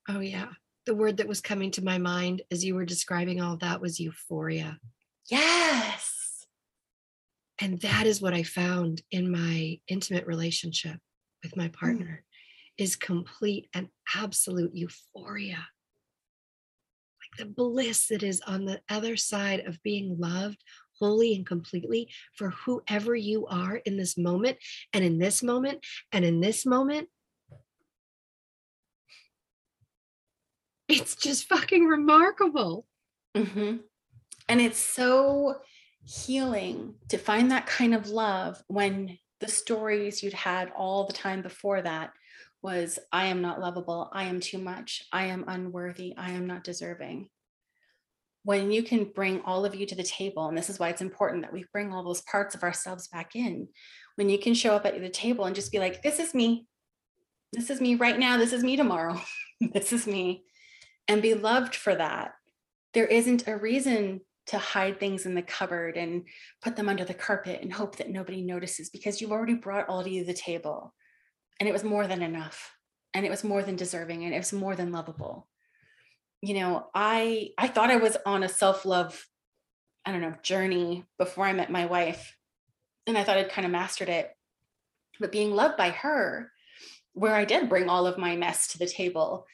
Oh 0.09 0.19
yeah. 0.19 0.47
The 0.87 0.95
word 0.95 1.17
that 1.17 1.27
was 1.27 1.39
coming 1.39 1.69
to 1.71 1.83
my 1.83 1.99
mind 1.99 2.41
as 2.51 2.65
you 2.65 2.73
were 2.73 2.83
describing 2.83 3.39
all 3.39 3.57
that 3.57 3.79
was 3.79 3.99
euphoria. 3.99 4.79
Yes. 5.29 6.47
And 7.61 7.79
that 7.81 8.07
is 8.07 8.21
what 8.21 8.33
i 8.33 8.41
found 8.41 9.03
in 9.11 9.31
my 9.31 9.79
intimate 9.87 10.25
relationship 10.25 10.97
with 11.43 11.55
my 11.55 11.67
mm. 11.67 11.73
partner 11.73 12.23
mm. 12.23 12.83
is 12.83 12.95
complete 12.95 13.67
and 13.75 13.87
absolute 14.15 14.71
euphoria. 14.73 15.67
Like 17.21 17.37
the 17.37 17.53
bliss 17.53 18.07
that 18.07 18.23
is 18.23 18.41
on 18.47 18.65
the 18.65 18.81
other 18.89 19.15
side 19.15 19.59
of 19.67 19.83
being 19.83 20.17
loved 20.17 20.57
wholly 20.99 21.35
and 21.35 21.45
completely 21.45 22.11
for 22.35 22.49
whoever 22.49 23.15
you 23.15 23.47
are 23.47 23.75
in 23.77 23.97
this 23.97 24.17
moment 24.17 24.57
and 24.93 25.03
in 25.03 25.19
this 25.19 25.41
moment 25.41 25.79
and 26.11 26.25
in 26.25 26.39
this 26.39 26.65
moment. 26.65 27.07
It's 30.87 31.15
just 31.15 31.47
fucking 31.47 31.85
remarkable. 31.85 32.85
Mm-hmm. 33.37 33.77
And 34.47 34.61
it's 34.61 34.79
so 34.79 35.57
healing 36.03 36.95
to 37.09 37.17
find 37.17 37.51
that 37.51 37.67
kind 37.67 37.93
of 37.93 38.09
love 38.09 38.61
when 38.67 39.17
the 39.39 39.47
stories 39.47 40.23
you'd 40.23 40.33
had 40.33 40.71
all 40.75 41.05
the 41.05 41.13
time 41.13 41.41
before 41.41 41.81
that 41.81 42.11
was 42.61 42.99
I 43.11 43.27
am 43.27 43.41
not 43.41 43.61
lovable. 43.61 44.09
I 44.11 44.25
am 44.25 44.39
too 44.39 44.57
much. 44.57 45.05
I 45.13 45.25
am 45.25 45.45
unworthy. 45.47 46.13
I 46.17 46.31
am 46.31 46.47
not 46.47 46.63
deserving. 46.63 47.29
When 48.49 48.71
you 48.71 48.81
can 48.81 49.03
bring 49.03 49.41
all 49.41 49.63
of 49.63 49.75
you 49.75 49.85
to 49.85 49.93
the 49.93 50.01
table, 50.01 50.47
and 50.47 50.57
this 50.57 50.71
is 50.71 50.79
why 50.79 50.89
it's 50.89 51.03
important 51.03 51.43
that 51.43 51.53
we 51.53 51.67
bring 51.71 51.93
all 51.93 52.03
those 52.03 52.21
parts 52.21 52.55
of 52.55 52.63
ourselves 52.63 53.07
back 53.07 53.35
in, 53.35 53.67
when 54.15 54.27
you 54.27 54.39
can 54.39 54.55
show 54.55 54.73
up 54.73 54.87
at 54.87 54.99
the 54.99 55.07
table 55.07 55.45
and 55.45 55.53
just 55.53 55.71
be 55.71 55.77
like, 55.77 56.01
this 56.01 56.17
is 56.17 56.33
me. 56.33 56.65
This 57.53 57.69
is 57.69 57.79
me 57.79 57.93
right 57.93 58.17
now. 58.17 58.37
This 58.37 58.51
is 58.51 58.63
me 58.63 58.75
tomorrow. 58.75 59.21
this 59.61 59.93
is 59.93 60.07
me. 60.07 60.45
And 61.07 61.21
be 61.21 61.35
loved 61.35 61.75
for 61.75 61.93
that. 61.93 62.31
There 62.95 63.05
isn't 63.05 63.47
a 63.47 63.55
reason 63.55 64.21
to 64.47 64.57
hide 64.57 64.99
things 64.99 65.27
in 65.27 65.35
the 65.35 65.43
cupboard 65.43 65.95
and 65.95 66.23
put 66.63 66.75
them 66.75 66.89
under 66.89 67.05
the 67.05 67.13
carpet 67.13 67.61
and 67.61 67.71
hope 67.71 67.97
that 67.97 68.09
nobody 68.09 68.41
notices 68.41 68.89
because 68.89 69.21
you've 69.21 69.31
already 69.31 69.53
brought 69.53 69.87
all 69.87 70.03
to 70.03 70.09
you 70.09 70.25
the 70.25 70.33
table 70.33 70.95
and 71.59 71.69
it 71.69 71.71
was 71.71 71.83
more 71.83 72.07
than 72.07 72.23
enough 72.23 72.71
and 73.13 73.27
it 73.27 73.29
was 73.29 73.43
more 73.43 73.61
than 73.61 73.75
deserving 73.75 74.25
and 74.25 74.33
it 74.33 74.39
was 74.39 74.51
more 74.51 74.75
than 74.75 74.91
lovable 74.91 75.47
you 76.41 76.53
know 76.53 76.87
i 76.93 77.49
i 77.57 77.67
thought 77.67 77.91
i 77.91 77.97
was 77.97 78.17
on 78.25 78.43
a 78.43 78.49
self-love 78.49 79.25
i 80.05 80.11
don't 80.11 80.21
know 80.21 80.33
journey 80.43 81.05
before 81.17 81.45
i 81.45 81.53
met 81.53 81.71
my 81.71 81.85
wife 81.85 82.35
and 83.07 83.17
i 83.17 83.23
thought 83.23 83.37
i'd 83.37 83.51
kind 83.51 83.65
of 83.65 83.71
mastered 83.71 84.09
it 84.09 84.31
but 85.19 85.31
being 85.31 85.53
loved 85.53 85.77
by 85.77 85.89
her 85.89 86.51
where 87.13 87.35
i 87.35 87.45
did 87.45 87.69
bring 87.69 87.89
all 87.89 88.07
of 88.07 88.17
my 88.17 88.35
mess 88.35 88.67
to 88.67 88.77
the 88.77 88.87
table 88.87 89.45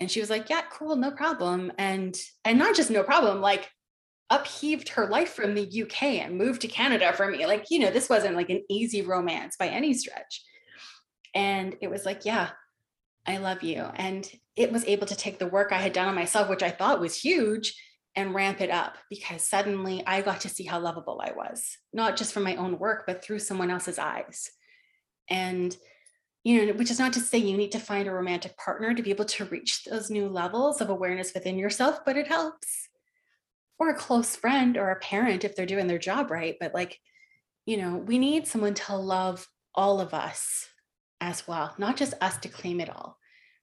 and 0.00 0.10
she 0.10 0.20
was 0.20 0.30
like 0.30 0.50
yeah 0.50 0.62
cool 0.70 0.96
no 0.96 1.10
problem 1.10 1.72
and 1.78 2.16
and 2.44 2.58
not 2.58 2.76
just 2.76 2.90
no 2.90 3.02
problem 3.02 3.40
like 3.40 3.70
upheaved 4.30 4.90
her 4.90 5.06
life 5.06 5.32
from 5.32 5.54
the 5.54 5.82
uk 5.82 6.02
and 6.02 6.36
moved 6.36 6.60
to 6.60 6.68
canada 6.68 7.12
for 7.14 7.30
me 7.30 7.46
like 7.46 7.64
you 7.70 7.78
know 7.78 7.90
this 7.90 8.10
wasn't 8.10 8.36
like 8.36 8.50
an 8.50 8.62
easy 8.68 9.00
romance 9.00 9.56
by 9.56 9.68
any 9.68 9.94
stretch 9.94 10.44
and 11.34 11.76
it 11.80 11.90
was 11.90 12.04
like, 12.04 12.24
yeah, 12.24 12.50
I 13.26 13.38
love 13.38 13.62
you. 13.62 13.82
And 13.94 14.28
it 14.58 14.72
was 14.72 14.84
able 14.86 15.06
to 15.06 15.16
take 15.16 15.38
the 15.38 15.46
work 15.46 15.70
I 15.70 15.78
had 15.78 15.92
done 15.92 16.08
on 16.08 16.14
myself, 16.14 16.48
which 16.48 16.64
I 16.64 16.70
thought 16.70 17.00
was 17.00 17.14
huge, 17.14 17.80
and 18.16 18.34
ramp 18.34 18.60
it 18.60 18.70
up 18.70 18.96
because 19.08 19.44
suddenly 19.44 20.02
I 20.04 20.22
got 20.22 20.40
to 20.40 20.48
see 20.48 20.64
how 20.64 20.80
lovable 20.80 21.20
I 21.22 21.32
was, 21.36 21.78
not 21.92 22.16
just 22.16 22.32
from 22.32 22.42
my 22.42 22.56
own 22.56 22.78
work, 22.78 23.04
but 23.06 23.22
through 23.22 23.38
someone 23.38 23.70
else's 23.70 23.98
eyes. 23.98 24.50
And, 25.30 25.76
you 26.42 26.66
know, 26.66 26.72
which 26.72 26.90
is 26.90 26.98
not 26.98 27.12
to 27.12 27.20
say 27.20 27.38
you 27.38 27.56
need 27.56 27.70
to 27.72 27.78
find 27.78 28.08
a 28.08 28.12
romantic 28.12 28.56
partner 28.56 28.92
to 28.92 29.02
be 29.02 29.10
able 29.10 29.26
to 29.26 29.44
reach 29.44 29.84
those 29.84 30.10
new 30.10 30.28
levels 30.28 30.80
of 30.80 30.90
awareness 30.90 31.32
within 31.32 31.56
yourself, 31.58 32.00
but 32.04 32.16
it 32.16 32.26
helps. 32.26 32.88
Or 33.78 33.90
a 33.90 33.94
close 33.94 34.34
friend 34.34 34.76
or 34.76 34.90
a 34.90 34.96
parent 34.98 35.44
if 35.44 35.54
they're 35.54 35.66
doing 35.66 35.86
their 35.86 35.98
job 35.98 36.32
right. 36.32 36.56
But, 36.58 36.74
like, 36.74 36.98
you 37.64 37.76
know, 37.76 37.94
we 37.94 38.18
need 38.18 38.48
someone 38.48 38.74
to 38.74 38.96
love 38.96 39.46
all 39.74 40.00
of 40.00 40.14
us 40.14 40.66
as 41.20 41.46
well, 41.46 41.74
not 41.78 41.96
just 41.96 42.14
us 42.20 42.38
to 42.38 42.48
claim 42.48 42.80
it 42.80 42.90
all. 42.90 43.17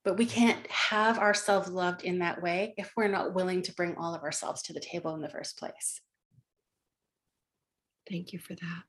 But 0.06 0.18
we 0.18 0.28
can't 0.28 0.66
have 0.68 1.18
ourselves 1.18 1.68
loved 1.68 2.04
in 2.04 2.20
that 2.20 2.42
way 2.42 2.76
if 2.78 2.94
we're 2.96 3.08
not 3.08 3.34
willing 3.34 3.64
to 3.64 3.74
bring 3.74 3.96
all 3.96 4.14
of 4.14 4.22
ourselves 4.22 4.62
to 4.64 4.74
the 4.74 4.80
table 4.80 5.16
in 5.16 5.22
the 5.22 5.30
first 5.30 5.58
place. 5.58 6.00
Thank 8.08 8.32
you 8.32 8.38
for 8.38 8.54
that. 8.54 8.84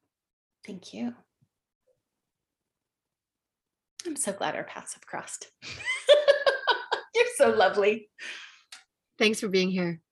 Thank 0.66 0.92
you. 0.92 1.14
I'm 4.06 4.14
so 4.14 4.32
glad 4.32 4.54
our 4.54 4.64
paths 4.64 4.92
have 4.92 5.06
crossed. 5.06 5.50
You're 7.14 7.24
so 7.36 7.48
lovely. 7.48 8.10
Thanks 9.18 9.40
for 9.40 9.48
being 9.48 9.70
here. 9.70 10.02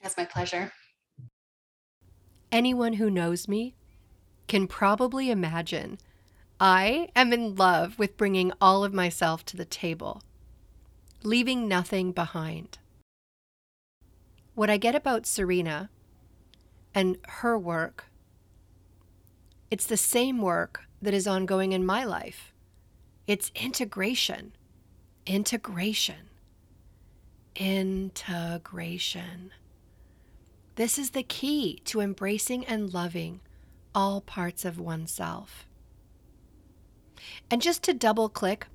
That's 0.00 0.16
my 0.16 0.24
pleasure. 0.24 0.72
Anyone 2.52 2.92
who 2.92 3.10
knows 3.10 3.48
me 3.48 3.74
can 4.46 4.68
probably 4.68 5.30
imagine 5.30 5.98
I 6.62 7.08
am 7.16 7.32
in 7.32 7.54
love 7.54 7.98
with 7.98 8.18
bringing 8.18 8.52
all 8.60 8.84
of 8.84 8.92
myself 8.92 9.46
to 9.46 9.56
the 9.56 9.64
table, 9.64 10.22
leaving 11.22 11.66
nothing 11.66 12.12
behind. 12.12 12.76
What 14.54 14.68
I 14.68 14.76
get 14.76 14.94
about 14.94 15.24
Serena 15.24 15.88
and 16.94 17.16
her 17.26 17.56
work, 17.56 18.10
it's 19.70 19.86
the 19.86 19.96
same 19.96 20.42
work 20.42 20.82
that 21.00 21.14
is 21.14 21.26
ongoing 21.26 21.72
in 21.72 21.86
my 21.86 22.04
life. 22.04 22.52
It's 23.26 23.50
integration, 23.54 24.52
integration, 25.24 26.28
integration. 27.56 29.52
This 30.74 30.98
is 30.98 31.12
the 31.12 31.22
key 31.22 31.80
to 31.86 32.02
embracing 32.02 32.66
and 32.66 32.92
loving 32.92 33.40
all 33.94 34.20
parts 34.20 34.66
of 34.66 34.78
oneself. 34.78 35.66
And 37.50 37.62
just 37.62 37.82
to 37.84 37.94
double 37.94 38.28
click 38.28 38.66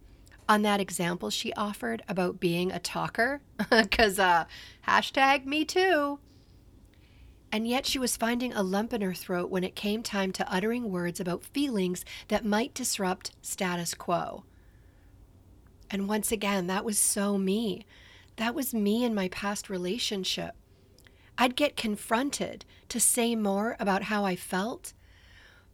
on 0.48 0.62
that 0.62 0.80
example 0.80 1.30
she 1.30 1.54
offered 1.54 2.04
about 2.08 2.40
being 2.40 2.72
a 2.72 2.80
talker, 2.80 3.42
because 3.70 4.20
uh, 4.20 4.46
hashtag 4.88 5.46
me 5.46 5.66
too. 5.66 6.20
And 7.52 7.68
yet 7.68 7.86
she 7.86 8.00
was 8.00 8.18
finding 8.18 8.54
a 8.54 8.64
lump 8.64 8.92
in 8.94 9.02
her 9.02 9.14
throat 9.14 9.50
when 9.50 9.64
it 9.64 9.76
came 9.76 10.04
time 10.04 10.32
to 10.34 10.54
uttering 10.54 10.92
words 10.92 11.20
about 11.20 11.46
feelings 11.46 12.04
that 12.28 12.44
might 12.44 12.74
disrupt 12.74 13.32
status 13.42 13.94
quo. 13.94 14.44
And 15.90 16.10
once 16.10 16.32
again, 16.32 16.68
that 16.68 16.84
was 16.84 16.98
so 16.98 17.38
me. 17.38 17.86
That 18.36 18.56
was 18.56 18.74
me 18.74 19.04
in 19.04 19.16
my 19.16 19.30
past 19.30 19.70
relationship. 19.70 20.56
I'd 21.38 21.56
get 21.56 21.78
confronted 21.78 22.66
to 22.90 23.00
say 23.00 23.36
more 23.36 23.76
about 23.80 24.04
how 24.04 24.26
I 24.26 24.36
felt, 24.36 24.94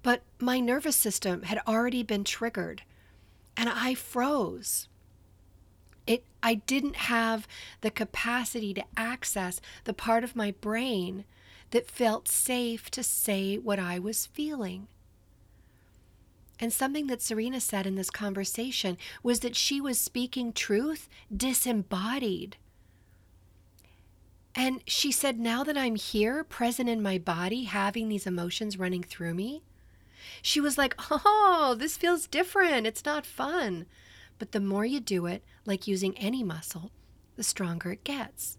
but 0.04 0.24
my 0.40 0.60
nervous 0.60 0.96
system 0.96 1.44
had 1.44 1.62
already 1.68 2.04
been 2.04 2.24
triggered 2.24 2.84
and 3.58 3.70
I 3.70 3.94
froze. 3.94 4.88
It 6.08 6.24
I 6.42 6.56
didn't 6.56 6.96
have 6.96 7.48
the 7.82 7.92
capacity 7.92 8.74
to 8.74 8.84
access 8.98 9.62
the 9.84 9.94
part 9.94 10.24
of 10.24 10.36
my 10.36 10.52
brain 10.52 11.26
that 11.72 11.90
felt 11.90 12.28
safe 12.28 12.90
to 12.92 13.04
say 13.04 13.58
what 13.58 13.80
I 13.80 14.00
was 14.00 14.26
feeling. 14.26 14.88
And 16.60 16.72
something 16.72 17.08
that 17.08 17.22
Serena 17.22 17.60
said 17.60 17.88
in 17.88 17.96
this 17.96 18.10
conversation 18.12 18.98
was 19.24 19.40
that 19.40 19.56
she 19.56 19.82
was 19.82 20.00
speaking 20.00 20.54
truth 20.54 21.10
disembodied. 21.36 22.58
And 24.54 24.82
she 24.86 25.12
said, 25.12 25.40
Now 25.40 25.64
that 25.64 25.78
I'm 25.78 25.96
here, 25.96 26.44
present 26.44 26.90
in 26.90 27.02
my 27.02 27.18
body, 27.18 27.64
having 27.64 28.10
these 28.10 28.28
emotions 28.28 28.78
running 28.78 29.02
through 29.02 29.34
me, 29.34 29.64
she 30.42 30.60
was 30.60 30.78
like, 30.78 30.96
Oh, 31.10 31.76
this 31.78 31.98
feels 31.98 32.28
different. 32.28 32.88
It's 32.88 33.06
not 33.06 33.26
fun. 33.26 33.86
But 34.40 34.52
the 34.52 34.60
more 34.60 34.86
you 34.86 35.00
do 35.00 35.26
it, 35.26 35.44
like 35.66 35.88
using 35.88 36.18
any 36.18 36.44
muscle, 36.44 36.92
the 37.36 37.44
stronger 37.44 37.92
it 37.92 38.04
gets. 38.04 38.58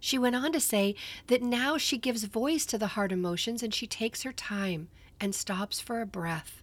She 0.00 0.18
went 0.18 0.36
on 0.36 0.52
to 0.52 0.60
say 0.60 0.96
that 1.28 1.40
now 1.40 1.78
she 1.78 1.96
gives 1.96 2.24
voice 2.24 2.66
to 2.66 2.76
the 2.76 2.88
hard 2.88 3.10
emotions 3.10 3.62
and 3.62 3.72
she 3.72 3.86
takes 3.86 4.22
her 4.22 4.32
time 4.32 4.88
and 5.18 5.34
stops 5.34 5.80
for 5.80 6.00
a 6.00 6.06
breath. 6.06 6.62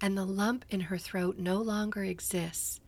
And 0.00 0.18
the 0.18 0.26
lump 0.26 0.64
in 0.68 0.80
her 0.82 0.98
throat 0.98 1.38
no 1.38 1.56
longer 1.56 2.04
exists. 2.04 2.80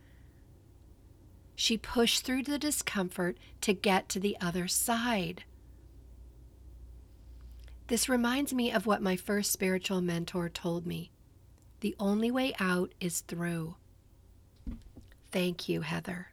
She 1.55 1.77
pushed 1.77 2.25
through 2.25 2.43
the 2.43 2.59
discomfort 2.59 3.37
to 3.61 3.73
get 3.73 4.09
to 4.09 4.19
the 4.19 4.37
other 4.41 4.67
side. 4.67 5.43
This 7.87 8.07
reminds 8.07 8.53
me 8.53 8.71
of 8.71 8.85
what 8.85 9.01
my 9.01 9.15
first 9.15 9.51
spiritual 9.51 10.01
mentor 10.01 10.49
told 10.49 10.85
me 10.85 11.11
the 11.81 11.95
only 11.99 12.31
way 12.31 12.53
out 12.61 12.93
is 13.01 13.19
through. 13.21 13.75
Thank 15.33 15.67
you, 15.67 15.81
Heather. 15.81 16.27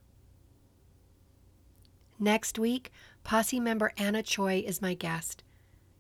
Next 2.21 2.57
week, 2.57 2.93
posse 3.25 3.59
member 3.59 3.93
Anna 3.97 4.23
Choi 4.23 4.63
is 4.65 4.81
my 4.81 4.95
guest, 4.95 5.43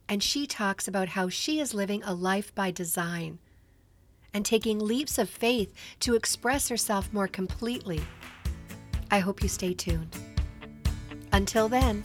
and 0.09 0.23
she 0.23 0.47
talks 0.47 0.87
about 0.87 1.09
how 1.09 1.29
she 1.29 1.59
is 1.59 1.75
living 1.75 2.05
a 2.05 2.15
life 2.15 2.55
by 2.55 2.71
design 2.71 3.41
and 4.33 4.45
taking 4.45 4.79
leaps 4.79 5.19
of 5.19 5.29
faith 5.29 5.75
to 5.99 6.15
express 6.15 6.69
herself 6.69 7.13
more 7.13 7.27
completely. 7.27 8.01
I 9.11 9.19
hope 9.19 9.43
you 9.43 9.49
stay 9.49 9.75
tuned. 9.75 10.17
Until 11.33 11.69
then, 11.69 12.05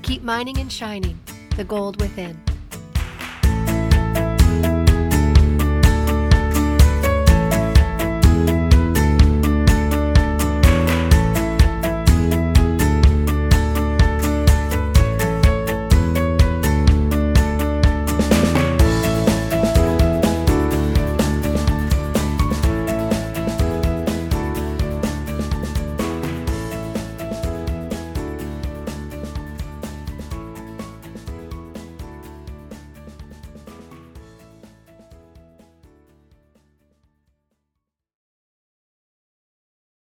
keep 0.00 0.22
mining 0.22 0.56
and 0.56 0.72
shining 0.72 1.20
the 1.56 1.64
gold 1.64 2.00
within. 2.00 2.40